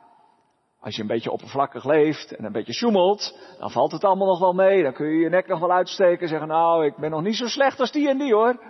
[0.80, 4.38] Als je een beetje oppervlakkig leeft en een beetje sjoemelt, dan valt het allemaal nog
[4.38, 4.82] wel mee.
[4.82, 7.36] Dan kun je je nek nog wel uitsteken en zeggen, nou, ik ben nog niet
[7.36, 8.62] zo slecht als die en die hoor.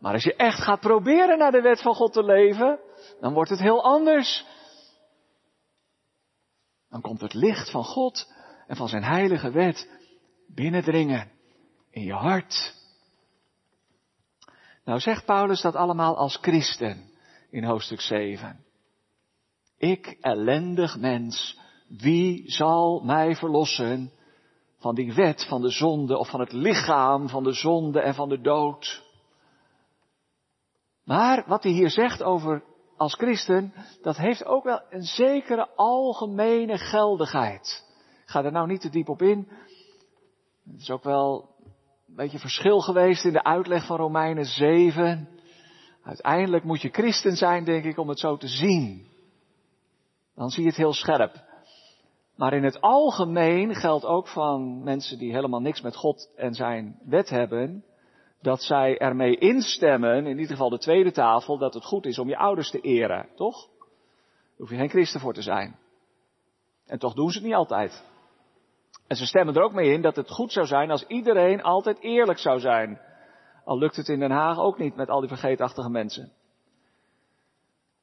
[0.00, 2.78] Maar als je echt gaat proberen naar de wet van God te leven,
[3.20, 4.46] dan wordt het heel anders.
[6.90, 8.32] Dan komt het licht van God
[8.66, 9.88] en van zijn heilige wet
[10.54, 11.30] binnendringen
[11.90, 12.77] in je hart.
[14.88, 17.10] Nou zegt Paulus dat allemaal als christen
[17.50, 18.64] in hoofdstuk 7.
[19.78, 24.12] Ik, ellendig mens, wie zal mij verlossen
[24.78, 28.28] van die wet van de zonde of van het lichaam van de zonde en van
[28.28, 29.04] de dood?
[31.04, 32.64] Maar wat hij hier zegt over
[32.96, 33.72] als christen,
[34.02, 37.84] dat heeft ook wel een zekere algemene geldigheid.
[38.22, 39.48] Ik ga er nou niet te diep op in.
[40.70, 41.56] Het is ook wel
[42.18, 45.28] beetje verschil geweest in de uitleg van Romeinen 7.
[46.02, 49.06] Uiteindelijk moet je christen zijn, denk ik, om het zo te zien.
[50.34, 51.46] Dan zie je het heel scherp.
[52.36, 56.98] Maar in het algemeen geldt ook van mensen die helemaal niks met God en zijn
[57.04, 57.84] wet hebben,
[58.42, 62.28] dat zij ermee instemmen, in ieder geval de tweede tafel, dat het goed is om
[62.28, 63.66] je ouders te eren, toch?
[63.66, 65.76] Daar hoef je geen christen voor te zijn.
[66.86, 68.04] En toch doen ze het niet altijd.
[69.08, 72.00] En ze stemmen er ook mee in dat het goed zou zijn als iedereen altijd
[72.00, 73.00] eerlijk zou zijn.
[73.64, 76.32] Al lukt het in Den Haag ook niet met al die vergeetachtige mensen.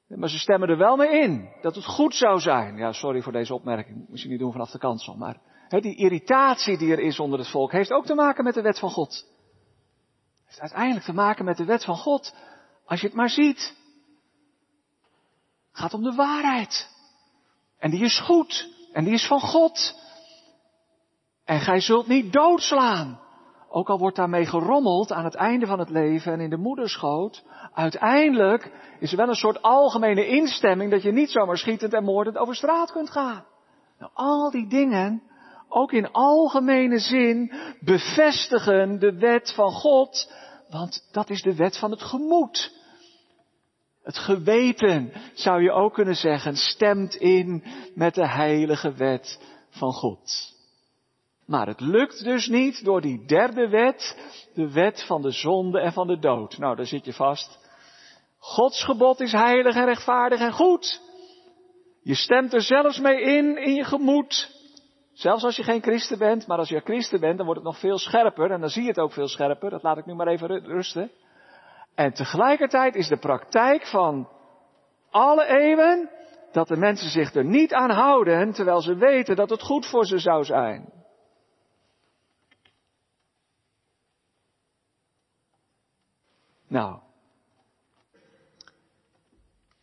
[0.08, 2.78] Maar ze stemmen er wel mee in dat het goed zou zijn.
[2.78, 4.10] Ja, sorry voor deze opmerking.
[4.10, 5.16] Moet je niet doen vanaf de kansel.
[5.16, 5.38] Maar
[5.70, 8.80] die irritatie die er is onder het volk heeft ook te maken met de wet
[8.80, 9.10] van God.
[9.10, 12.36] Het heeft uiteindelijk te maken met de wet van God.
[12.86, 13.76] Als je het maar ziet.
[15.70, 16.90] Het gaat om de waarheid.
[17.78, 18.70] En die is goed.
[18.94, 20.04] En die is van God.
[21.46, 23.20] En gij zult niet doodslaan.
[23.70, 27.44] Ook al wordt daarmee gerommeld aan het einde van het leven en in de moederschoot.
[27.74, 32.38] Uiteindelijk is er wel een soort algemene instemming dat je niet zomaar schietend en moordend
[32.38, 33.46] over straat kunt gaan.
[34.00, 35.24] Nou, al die dingen,
[35.70, 40.34] ook in algemene zin, bevestigen de wet van God.
[40.70, 42.74] Want dat is de wet van het gemoed.
[44.04, 47.64] Het geweten, zou je ook kunnen zeggen, stemt in
[47.96, 50.55] met de heilige wet van God.
[51.46, 54.18] Maar het lukt dus niet door die derde wet,
[54.54, 56.58] de wet van de zonde en van de dood.
[56.58, 57.60] Nou, daar zit je vast.
[58.38, 61.02] Gods gebod is heilig en rechtvaardig en goed.
[62.04, 64.54] Je stemt er zelfs mee in, in je gemoed.
[65.14, 67.80] Zelfs als je geen christen bent, maar als je christen bent, dan wordt het nog
[67.80, 68.52] veel scherper.
[68.52, 69.70] En dan zie je het ook veel scherper.
[69.70, 71.12] Dat laat ik nu maar even rusten.
[71.96, 74.30] En tegelijkertijd is de praktijk van
[75.12, 76.10] alle eeuwen
[76.52, 80.06] dat de mensen zich er niet aan houden, terwijl ze weten dat het goed voor
[80.06, 80.94] ze zou zijn.
[86.68, 87.00] Nou,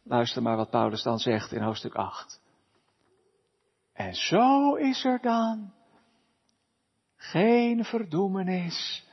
[0.02, 2.40] luister maar wat Paulus dan zegt in hoofdstuk 8.
[3.92, 5.72] En zo is er dan
[7.16, 9.06] geen verdoemenis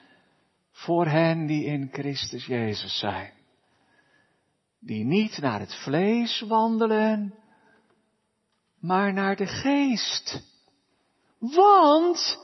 [0.71, 3.33] voor hen die in Christus Jezus zijn.
[4.79, 7.35] Die niet naar het vlees wandelen,
[8.79, 10.41] maar naar de geest.
[11.39, 12.39] Want,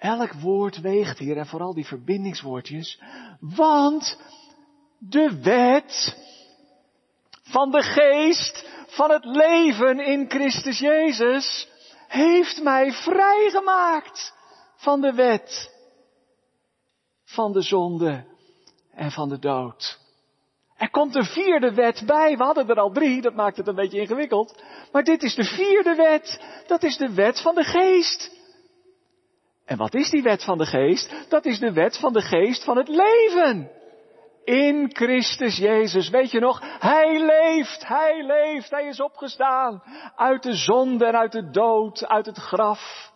[0.00, 3.00] elk woord weegt hier en vooral die verbindingswoordjes,
[3.40, 4.18] want
[4.98, 6.16] de wet
[7.42, 11.68] van de geest van het leven in Christus Jezus
[12.08, 14.34] heeft mij vrijgemaakt
[14.76, 15.70] van de wet
[17.24, 18.24] van de zonde
[18.92, 19.98] en van de dood.
[20.76, 22.36] Er komt een vierde wet bij.
[22.36, 24.62] We hadden er al drie, dat maakt het een beetje ingewikkeld.
[24.92, 26.44] Maar dit is de vierde wet.
[26.66, 28.39] Dat is de wet van de geest.
[29.70, 31.14] En wat is die wet van de geest?
[31.28, 33.70] Dat is de wet van de geest van het leven.
[34.44, 36.08] In Christus Jezus.
[36.08, 36.60] Weet je nog?
[36.78, 39.82] Hij leeft, hij leeft, hij is opgestaan.
[40.16, 43.12] Uit de zonde en uit de dood, uit het graf.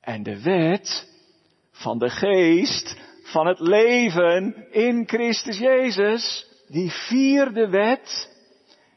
[0.00, 1.08] En de wet
[1.72, 8.36] van de geest van het leven in Christus Jezus, die vierde wet,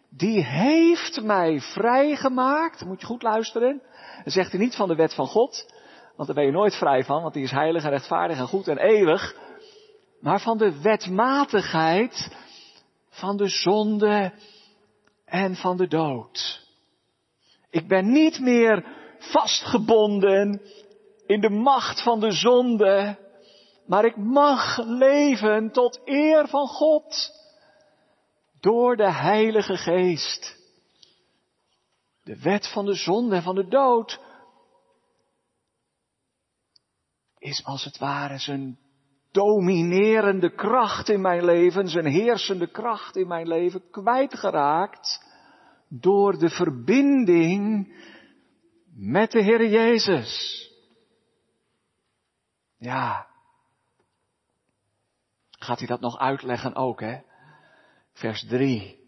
[0.10, 2.86] die heeft mij vrijgemaakt.
[2.86, 3.82] Moet je goed luisteren.
[4.24, 5.74] Dan zegt hij niet van de wet van God,
[6.16, 8.68] want daar ben je nooit vrij van, want die is heilig en rechtvaardig en goed
[8.68, 9.36] en eeuwig.
[10.20, 12.36] Maar van de wetmatigheid
[13.10, 14.34] van de zonde
[15.26, 16.68] en van de dood.
[17.70, 18.86] Ik ben niet meer
[19.20, 20.62] vastgebonden
[21.26, 23.18] in de macht van de zonde,
[23.86, 27.32] maar ik mag leven tot eer van God
[28.60, 30.61] door de Heilige Geest.
[32.24, 34.20] De wet van de zonde en van de dood
[37.38, 38.80] is als het ware zijn
[39.32, 45.26] dominerende kracht in mijn leven, zijn heersende kracht in mijn leven kwijtgeraakt
[45.90, 47.94] door de verbinding
[48.96, 50.60] met de Heer Jezus.
[52.78, 53.28] Ja.
[55.50, 57.20] Gaat hij dat nog uitleggen ook, hè?
[58.14, 59.00] Vers 3.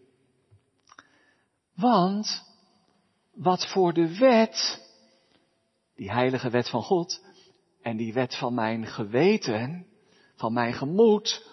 [1.74, 2.43] Want
[3.34, 4.82] wat voor de wet,
[5.96, 7.24] die heilige wet van God,
[7.82, 9.86] en die wet van mijn geweten,
[10.36, 11.46] van mijn gemoed,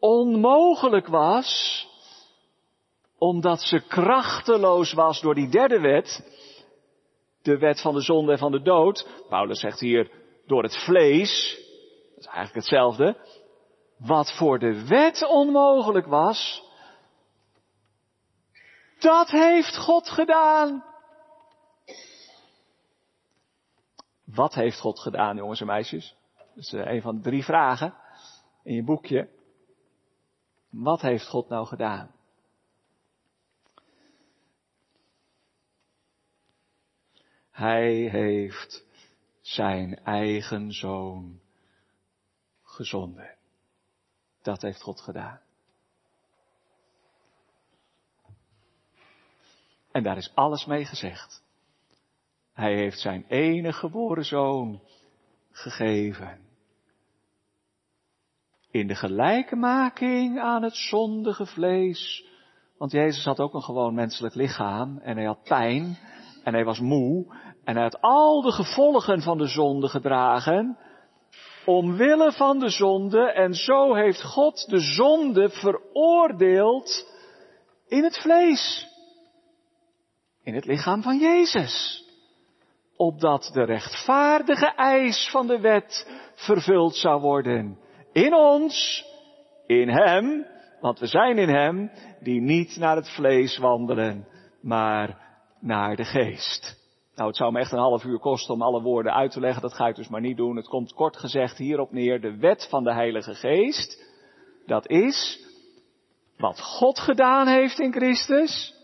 [0.00, 1.84] onmogelijk was,
[3.18, 6.34] omdat ze krachteloos was door die derde wet,
[7.42, 9.08] de wet van de zonde en van de dood.
[9.28, 10.10] Paulus zegt hier,
[10.46, 11.58] door het vlees,
[12.14, 13.16] dat is eigenlijk hetzelfde,
[13.98, 16.62] wat voor de wet onmogelijk was,
[18.98, 20.84] dat heeft God gedaan.
[24.24, 26.16] Wat heeft God gedaan, jongens en meisjes?
[26.36, 27.94] Dat is eh, een van de drie vragen
[28.62, 29.28] in je boekje.
[30.70, 32.14] Wat heeft God nou gedaan?
[37.50, 38.86] Hij heeft
[39.40, 41.40] zijn eigen zoon
[42.62, 43.36] gezonden.
[44.42, 45.40] Dat heeft God gedaan.
[49.96, 51.42] En daar is alles mee gezegd.
[52.52, 54.80] Hij heeft zijn enige geboren zoon
[55.50, 56.38] gegeven.
[58.70, 62.26] In de gelijkmaking aan het zondige vlees.
[62.78, 65.98] Want Jezus had ook een gewoon menselijk lichaam en hij had pijn
[66.44, 67.34] en hij was moe
[67.64, 70.78] en uit al de gevolgen van de zonde gedragen,
[71.66, 77.14] omwille van de zonde, en zo heeft God de zonde veroordeeld
[77.86, 78.94] in het vlees,
[80.46, 82.04] in het lichaam van Jezus,
[82.96, 87.78] opdat de rechtvaardige eis van de wet vervuld zou worden,
[88.12, 89.04] in ons,
[89.66, 90.46] in Hem,
[90.80, 91.90] want we zijn in Hem,
[92.20, 94.28] die niet naar het vlees wandelen,
[94.60, 95.18] maar
[95.60, 96.84] naar de geest.
[97.14, 99.62] Nou, het zou me echt een half uur kosten om alle woorden uit te leggen.
[99.62, 100.56] Dat ga ik dus maar niet doen.
[100.56, 102.20] Het komt kort gezegd hierop neer.
[102.20, 104.04] De wet van de Heilige Geest.
[104.66, 105.46] Dat is
[106.36, 108.75] wat God gedaan heeft in Christus.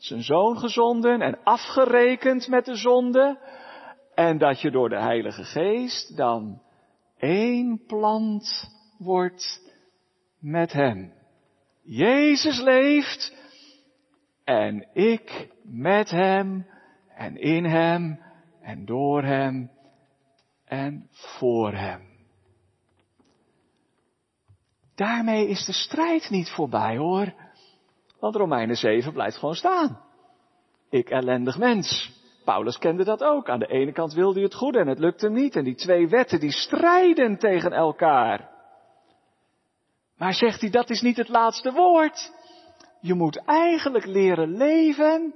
[0.00, 3.38] Zijn zoon gezonden en afgerekend met de zonde.
[4.14, 6.62] En dat je door de Heilige Geest dan
[7.16, 9.72] één plant wordt
[10.38, 11.12] met Hem.
[11.82, 13.34] Jezus leeft
[14.44, 16.66] en ik met Hem
[17.08, 18.20] en in Hem
[18.60, 19.70] en door Hem
[20.64, 22.08] en voor Hem.
[24.94, 27.34] Daarmee is de strijd niet voorbij hoor.
[28.20, 30.00] Want Romeinen 7 blijft gewoon staan.
[30.90, 32.18] Ik ellendig mens.
[32.44, 33.48] Paulus kende dat ook.
[33.48, 35.56] Aan de ene kant wilde hij het goede en het lukte hem niet.
[35.56, 38.48] En die twee wetten die strijden tegen elkaar.
[40.16, 42.32] Maar zegt hij, dat is niet het laatste woord.
[43.00, 45.34] Je moet eigenlijk leren leven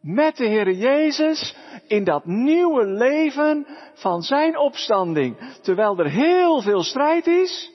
[0.00, 5.58] met de Heer Jezus in dat nieuwe leven van zijn opstanding.
[5.62, 7.72] Terwijl er heel veel strijd is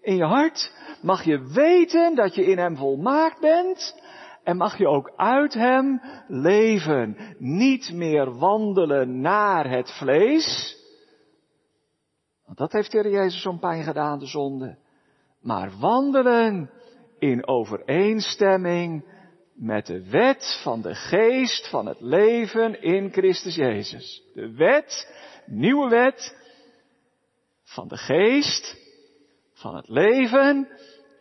[0.00, 0.72] in je hart,
[1.04, 4.02] mag je weten dat je in Hem volmaakt bent
[4.42, 7.16] en mag je ook uit Hem leven.
[7.38, 10.76] Niet meer wandelen naar het vlees,
[12.44, 14.78] want dat heeft de Heer Jezus zo'n pijn gedaan, de zonde.
[15.40, 16.70] Maar wandelen
[17.18, 19.04] in overeenstemming
[19.54, 24.22] met de wet van de geest van het leven in Christus Jezus.
[24.34, 25.14] De wet,
[25.46, 26.36] nieuwe wet
[27.62, 28.82] van de geest
[29.52, 30.68] van het leven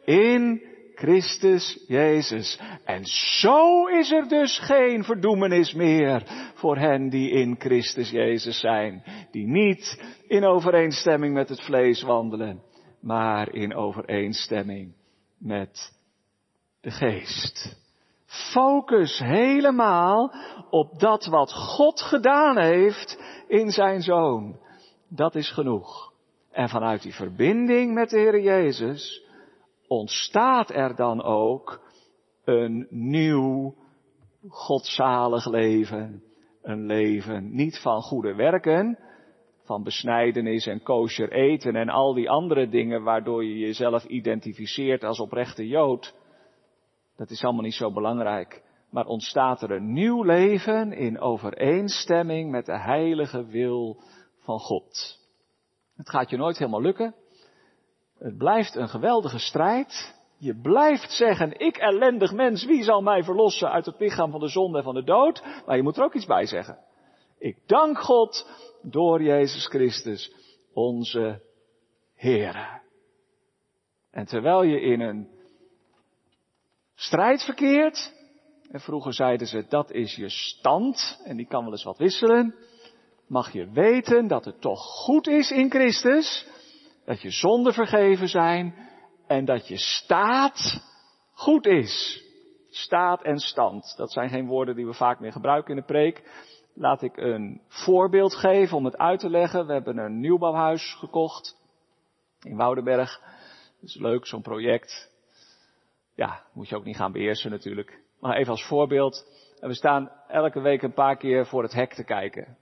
[0.05, 0.61] in
[0.95, 2.59] Christus Jezus.
[2.83, 6.23] En zo is er dus geen verdoemenis meer
[6.53, 12.61] voor hen die in Christus Jezus zijn, die niet in overeenstemming met het vlees wandelen,
[13.01, 14.93] maar in overeenstemming
[15.37, 15.93] met
[16.81, 17.81] de geest.
[18.25, 20.33] Focus helemaal
[20.69, 24.59] op dat wat God gedaan heeft in zijn zoon.
[25.09, 26.13] Dat is genoeg.
[26.51, 29.23] En vanuit die verbinding met de Heer Jezus
[29.97, 31.81] ontstaat er dan ook
[32.43, 33.75] een nieuw
[34.49, 36.23] godzalig leven.
[36.61, 38.99] Een leven niet van goede werken,
[39.63, 45.19] van besnijdenis en kosher eten en al die andere dingen waardoor je jezelf identificeert als
[45.19, 46.15] oprechte Jood.
[47.15, 48.63] Dat is allemaal niet zo belangrijk.
[48.89, 54.01] Maar ontstaat er een nieuw leven in overeenstemming met de heilige wil
[54.39, 55.19] van God.
[55.95, 57.15] Het gaat je nooit helemaal lukken.
[58.23, 60.15] Het blijft een geweldige strijd.
[60.37, 64.47] Je blijft zeggen, ik ellendig mens, wie zal mij verlossen uit het lichaam van de
[64.47, 65.43] zonde en van de dood?
[65.65, 66.77] Maar je moet er ook iets bij zeggen.
[67.37, 68.49] Ik dank God
[68.81, 70.33] door Jezus Christus,
[70.73, 71.41] onze
[72.15, 72.81] Heer.
[74.11, 75.27] En terwijl je in een
[76.95, 78.13] strijd verkeert,
[78.69, 82.55] en vroeger zeiden ze, dat is je stand, en die kan wel eens wat wisselen,
[83.27, 86.51] mag je weten dat het toch goed is in Christus,
[87.05, 88.75] dat je zonden vergeven zijn,
[89.27, 90.83] en dat je staat
[91.33, 92.23] goed is.
[92.69, 96.23] Staat en stand, dat zijn geen woorden die we vaak meer gebruiken in de preek.
[96.75, 99.67] Laat ik een voorbeeld geven om het uit te leggen.
[99.67, 101.57] We hebben een nieuwbouwhuis gekocht
[102.41, 103.19] in Woudenberg.
[103.79, 105.11] Dat is leuk, zo'n project.
[106.15, 108.01] Ja, moet je ook niet gaan beheersen natuurlijk.
[108.19, 109.25] Maar even als voorbeeld.
[109.59, 112.57] En we staan elke week een paar keer voor het hek te kijken.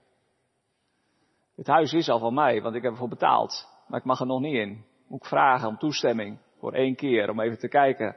[1.56, 3.71] Het huis is al van mij, want ik heb ervoor betaald.
[3.92, 4.84] Maar ik mag er nog niet in.
[5.06, 6.38] Moet ik vragen om toestemming.
[6.58, 8.16] Voor één keer, om even te kijken.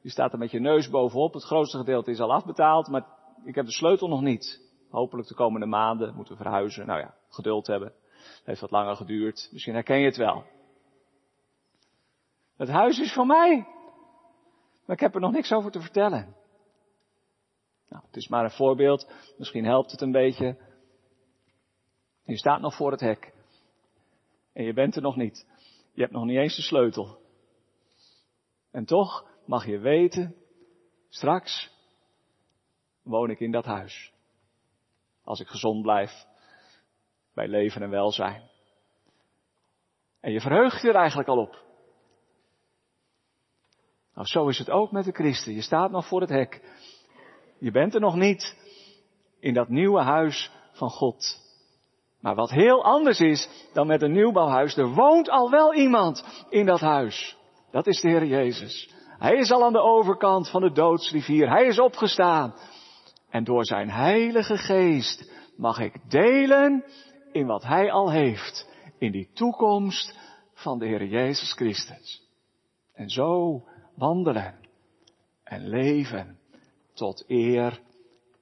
[0.00, 1.34] Je staat er met je neus bovenop.
[1.34, 3.06] Het grootste gedeelte is al afbetaald, maar
[3.44, 4.60] ik heb de sleutel nog niet.
[4.90, 6.86] Hopelijk de komende maanden moeten we verhuizen.
[6.86, 7.92] Nou ja, geduld hebben.
[8.12, 9.48] Het heeft wat langer geduurd.
[9.52, 10.44] Misschien herken je het wel.
[12.56, 13.66] Het huis is van mij.
[14.86, 16.36] Maar ik heb er nog niks over te vertellen.
[17.88, 19.12] Nou, het is maar een voorbeeld.
[19.38, 20.56] Misschien helpt het een beetje.
[22.24, 23.38] Je staat nog voor het hek.
[24.52, 25.46] En je bent er nog niet.
[25.92, 27.18] Je hebt nog niet eens de sleutel.
[28.70, 30.34] En toch mag je weten,
[31.08, 31.70] straks
[33.02, 34.12] woon ik in dat huis.
[35.24, 36.26] Als ik gezond blijf,
[37.34, 38.48] bij leven en welzijn.
[40.20, 41.64] En je verheugt je er eigenlijk al op.
[44.14, 45.54] Nou, zo is het ook met de christen.
[45.54, 46.62] Je staat nog voor het hek.
[47.58, 48.56] Je bent er nog niet
[49.38, 51.49] in dat nieuwe huis van God.
[52.20, 56.66] Maar wat heel anders is dan met een nieuwbouwhuis, er woont al wel iemand in
[56.66, 57.36] dat huis.
[57.70, 58.94] Dat is de Heer Jezus.
[59.18, 61.48] Hij is al aan de overkant van de doodsrivier.
[61.48, 62.54] Hij is opgestaan.
[63.28, 66.84] En door zijn heilige geest mag ik delen
[67.32, 68.68] in wat hij al heeft.
[68.98, 70.18] In die toekomst
[70.54, 72.28] van de Heer Jezus Christus.
[72.92, 73.62] En zo
[73.94, 74.54] wandelen
[75.44, 76.38] en leven
[76.94, 77.80] tot eer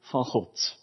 [0.00, 0.78] van God.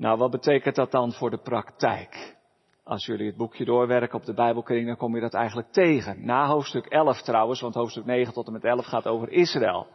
[0.00, 2.36] Nou, wat betekent dat dan voor de praktijk?
[2.84, 6.24] Als jullie het boekje doorwerken op de Bijbelkring, dan kom je dat eigenlijk tegen.
[6.24, 9.86] Na hoofdstuk 11 trouwens, want hoofdstuk 9 tot en met 11 gaat over Israël.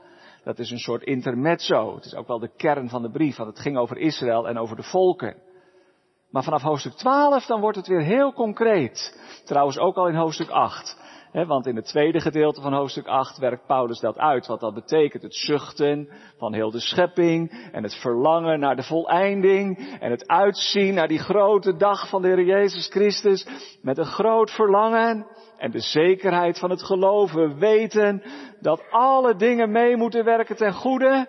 [0.44, 1.96] Dat is een soort intermezzo.
[1.96, 4.58] Het is ook wel de kern van de brief, want het ging over Israël en
[4.58, 5.36] over de volken.
[6.30, 9.20] Maar vanaf hoofdstuk 12 dan wordt het weer heel concreet.
[9.46, 10.98] Trouwens ook al in hoofdstuk 8
[11.44, 14.48] want in het tweede gedeelte van hoofdstuk 8 werkt Paulus dat uit.
[14.48, 15.24] Wat dat betekent.
[15.24, 17.70] Het zuchten van heel de schepping.
[17.72, 19.98] En het verlangen naar de voleinding.
[20.00, 23.48] En het uitzien naar die grote dag van de Heer Jezus Christus.
[23.82, 25.28] Met een groot verlangen.
[25.58, 27.60] En de zekerheid van het geloven.
[27.60, 28.24] Weten
[28.62, 31.28] dat alle dingen mee moeten werken ten goede.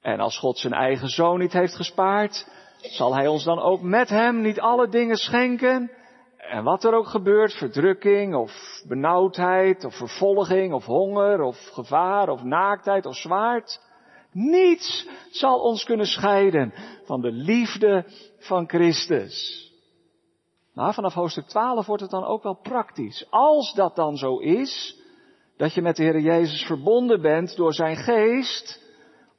[0.00, 2.48] En als God zijn eigen zoon niet heeft gespaard.
[2.80, 5.90] Zal hij ons dan ook met hem niet alle dingen schenken?
[6.48, 12.42] En wat er ook gebeurt, verdrukking of benauwdheid of vervolging of honger of gevaar of
[12.42, 13.80] naaktheid of zwaard,
[14.32, 16.74] niets zal ons kunnen scheiden
[17.04, 18.04] van de liefde
[18.38, 19.62] van Christus.
[20.74, 23.26] Maar vanaf hoofdstuk 12 wordt het dan ook wel praktisch.
[23.30, 24.98] Als dat dan zo is,
[25.56, 28.82] dat je met de Heer Jezus verbonden bent door zijn geest,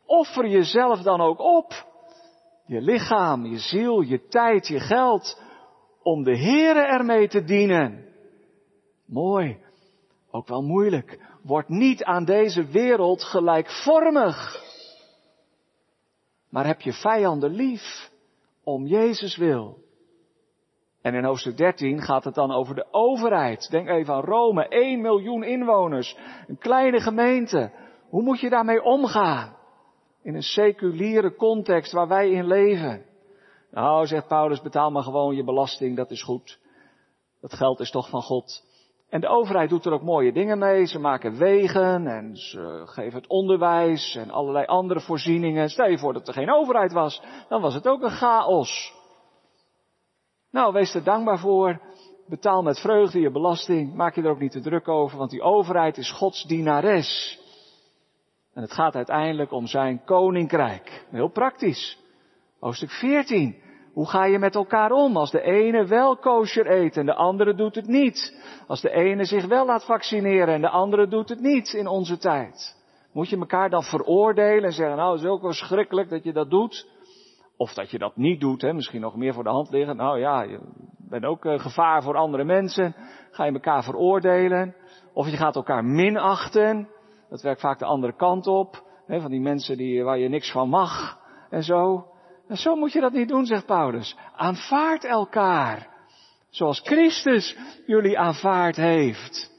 [0.06, 1.94] offer jezelf dan ook op.
[2.66, 5.42] Je lichaam, je ziel, je tijd, je geld,
[6.06, 8.06] om de Heere ermee te dienen.
[9.06, 9.58] Mooi,
[10.32, 11.20] ook wel moeilijk.
[11.44, 14.64] Word niet aan deze wereld gelijkvormig.
[16.50, 18.12] Maar heb je vijanden lief
[18.64, 19.78] om Jezus wil.
[21.02, 23.70] En in hoofdstuk 13 gaat het dan over de overheid.
[23.70, 27.72] Denk even aan Rome, 1 miljoen inwoners, een kleine gemeente.
[28.10, 29.56] Hoe moet je daarmee omgaan?
[30.22, 33.06] In een seculiere context waar wij in leven.
[33.76, 36.60] Nou, zegt Paulus, betaal maar gewoon je belasting, dat is goed.
[37.42, 38.64] Dat geld is toch van God.
[39.10, 40.86] En de overheid doet er ook mooie dingen mee.
[40.86, 45.70] Ze maken wegen en ze geven het onderwijs en allerlei andere voorzieningen.
[45.70, 48.94] Stel je voor dat er geen overheid was, dan was het ook een chaos.
[50.52, 51.82] Nou, wees er dankbaar voor.
[52.28, 53.94] Betaal met vreugde je belasting.
[53.94, 57.40] Maak je er ook niet te druk over, want die overheid is Gods dienares.
[58.54, 61.06] En het gaat uiteindelijk om zijn koninkrijk.
[61.10, 61.98] Heel praktisch.
[62.60, 63.64] Hoofdstuk 14.
[63.96, 67.56] Hoe ga je met elkaar om als de ene wel kosher eet en de andere
[67.56, 68.46] doet het niet?
[68.68, 72.18] Als de ene zich wel laat vaccineren en de andere doet het niet in onze
[72.18, 72.84] tijd?
[73.14, 76.34] Moet je elkaar dan veroordelen en zeggen, nou, het is ook wel schrikkelijk dat je
[76.34, 76.88] dat doet?
[77.58, 78.74] Of dat je dat niet doet, hè?
[78.74, 79.96] misschien nog meer voor de hand liggen.
[79.96, 80.60] Nou ja, je
[81.10, 82.96] bent ook uh, gevaar voor andere mensen.
[83.32, 84.76] Ga je elkaar veroordelen?
[85.14, 86.90] Of je gaat elkaar minachten.
[87.30, 88.84] Dat werkt vaak de andere kant op.
[89.06, 89.22] Hè?
[89.22, 91.20] Van die mensen die, waar je niks van mag
[91.50, 92.06] en zo.
[92.48, 94.16] En zo moet je dat niet doen, zegt Paulus.
[94.36, 95.88] Aanvaard elkaar.
[96.50, 99.54] Zoals Christus jullie aanvaard heeft.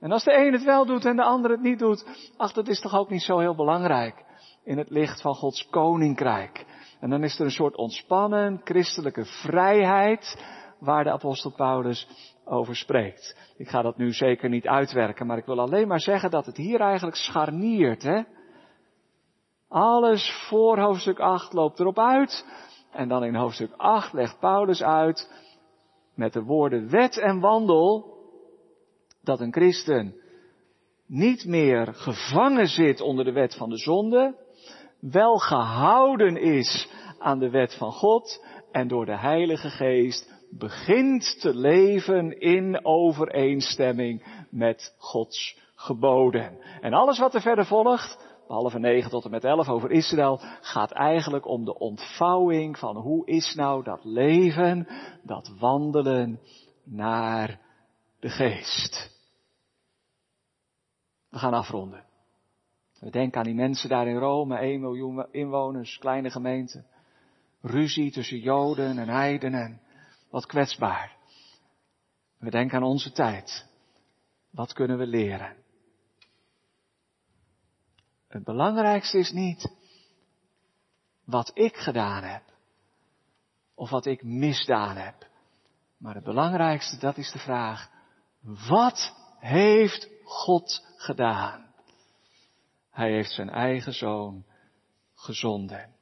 [0.00, 2.68] En als de een het wel doet en de ander het niet doet, ach, dat
[2.68, 4.24] is toch ook niet zo heel belangrijk
[4.64, 6.64] in het licht van Gods koninkrijk.
[7.00, 10.44] En dan is er een soort ontspannen christelijke vrijheid
[10.78, 12.08] waar de apostel Paulus
[12.44, 13.52] over spreekt.
[13.56, 16.56] Ik ga dat nu zeker niet uitwerken, maar ik wil alleen maar zeggen dat het
[16.56, 18.22] hier eigenlijk scharniert, hè?
[19.68, 22.46] Alles voor hoofdstuk 8 loopt erop uit.
[22.90, 25.30] En dan in hoofdstuk 8 legt Paulus uit
[26.14, 28.14] met de woorden wet en wandel
[29.22, 30.14] dat een christen
[31.06, 34.34] niet meer gevangen zit onder de wet van de zonde,
[35.00, 36.88] wel gehouden is
[37.18, 44.46] aan de wet van God en door de Heilige Geest begint te leven in overeenstemming
[44.50, 46.58] met Gods geboden.
[46.80, 50.90] En alles wat er verder volgt, behalve 9 tot en met 11 over Israël, gaat
[50.90, 54.86] eigenlijk om de ontvouwing van hoe is nou dat leven,
[55.22, 56.40] dat wandelen
[56.84, 57.60] naar
[58.20, 59.14] de geest.
[61.28, 62.04] We gaan afronden.
[63.00, 66.84] We denken aan die mensen daar in Rome, 1 miljoen inwoners, kleine gemeente.
[67.60, 69.80] Ruzie tussen Joden en Heidenen.
[70.30, 71.16] Wat kwetsbaar.
[72.38, 73.66] We denken aan onze tijd.
[74.50, 75.56] Wat kunnen we leren?
[78.28, 79.74] Het belangrijkste is niet
[81.24, 82.42] wat ik gedaan heb.
[83.74, 85.26] Of wat ik misdaan heb.
[85.98, 87.90] Maar het belangrijkste, dat is de vraag.
[88.68, 91.74] Wat heeft God gedaan?
[92.90, 94.44] Hij heeft zijn eigen zoon
[95.14, 95.94] gezonden.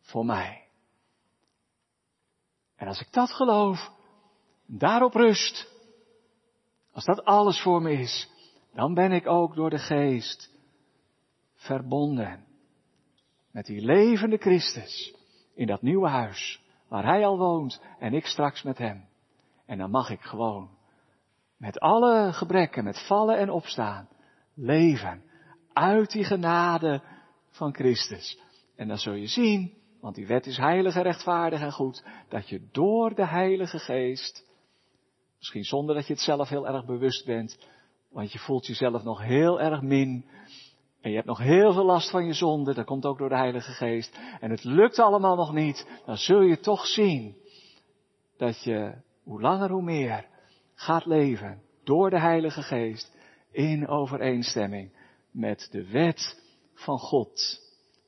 [0.00, 0.68] voor mij.
[2.76, 3.90] En als ik dat geloof,
[4.66, 5.72] daarop rust,
[6.92, 8.30] als dat alles voor me is,
[8.74, 10.57] dan ben ik ook door de geest
[11.68, 12.44] verbonden
[13.50, 15.14] met die levende Christus
[15.54, 19.04] in dat nieuwe huis waar hij al woont en ik straks met hem.
[19.66, 20.70] En dan mag ik gewoon
[21.56, 24.08] met alle gebrekken, met vallen en opstaan,
[24.54, 25.22] leven
[25.72, 27.02] uit die genade
[27.50, 28.40] van Christus.
[28.76, 32.48] En dan zul je zien, want die wet is heilig en rechtvaardig en goed, dat
[32.48, 34.44] je door de Heilige Geest,
[35.38, 37.58] misschien zonder dat je het zelf heel erg bewust bent,
[38.10, 40.24] want je voelt jezelf nog heel erg min,
[41.00, 43.36] en je hebt nog heel veel last van je zonde, dat komt ook door de
[43.36, 47.36] Heilige Geest, en het lukt allemaal nog niet, dan zul je toch zien
[48.36, 50.26] dat je hoe langer hoe meer
[50.74, 53.16] gaat leven door de Heilige Geest
[53.50, 54.92] in overeenstemming
[55.30, 56.42] met de wet
[56.74, 57.60] van God.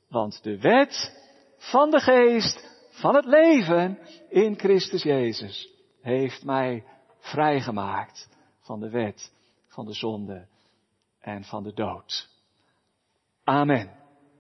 [0.08, 1.18] Want de wet
[1.56, 6.84] van de geest van het leven in Christus Jezus heeft mij
[7.18, 8.28] vrijgemaakt
[8.60, 9.32] van de wet
[9.66, 10.46] van de zonde
[11.20, 12.29] en van de dood.
[13.50, 13.90] Amen.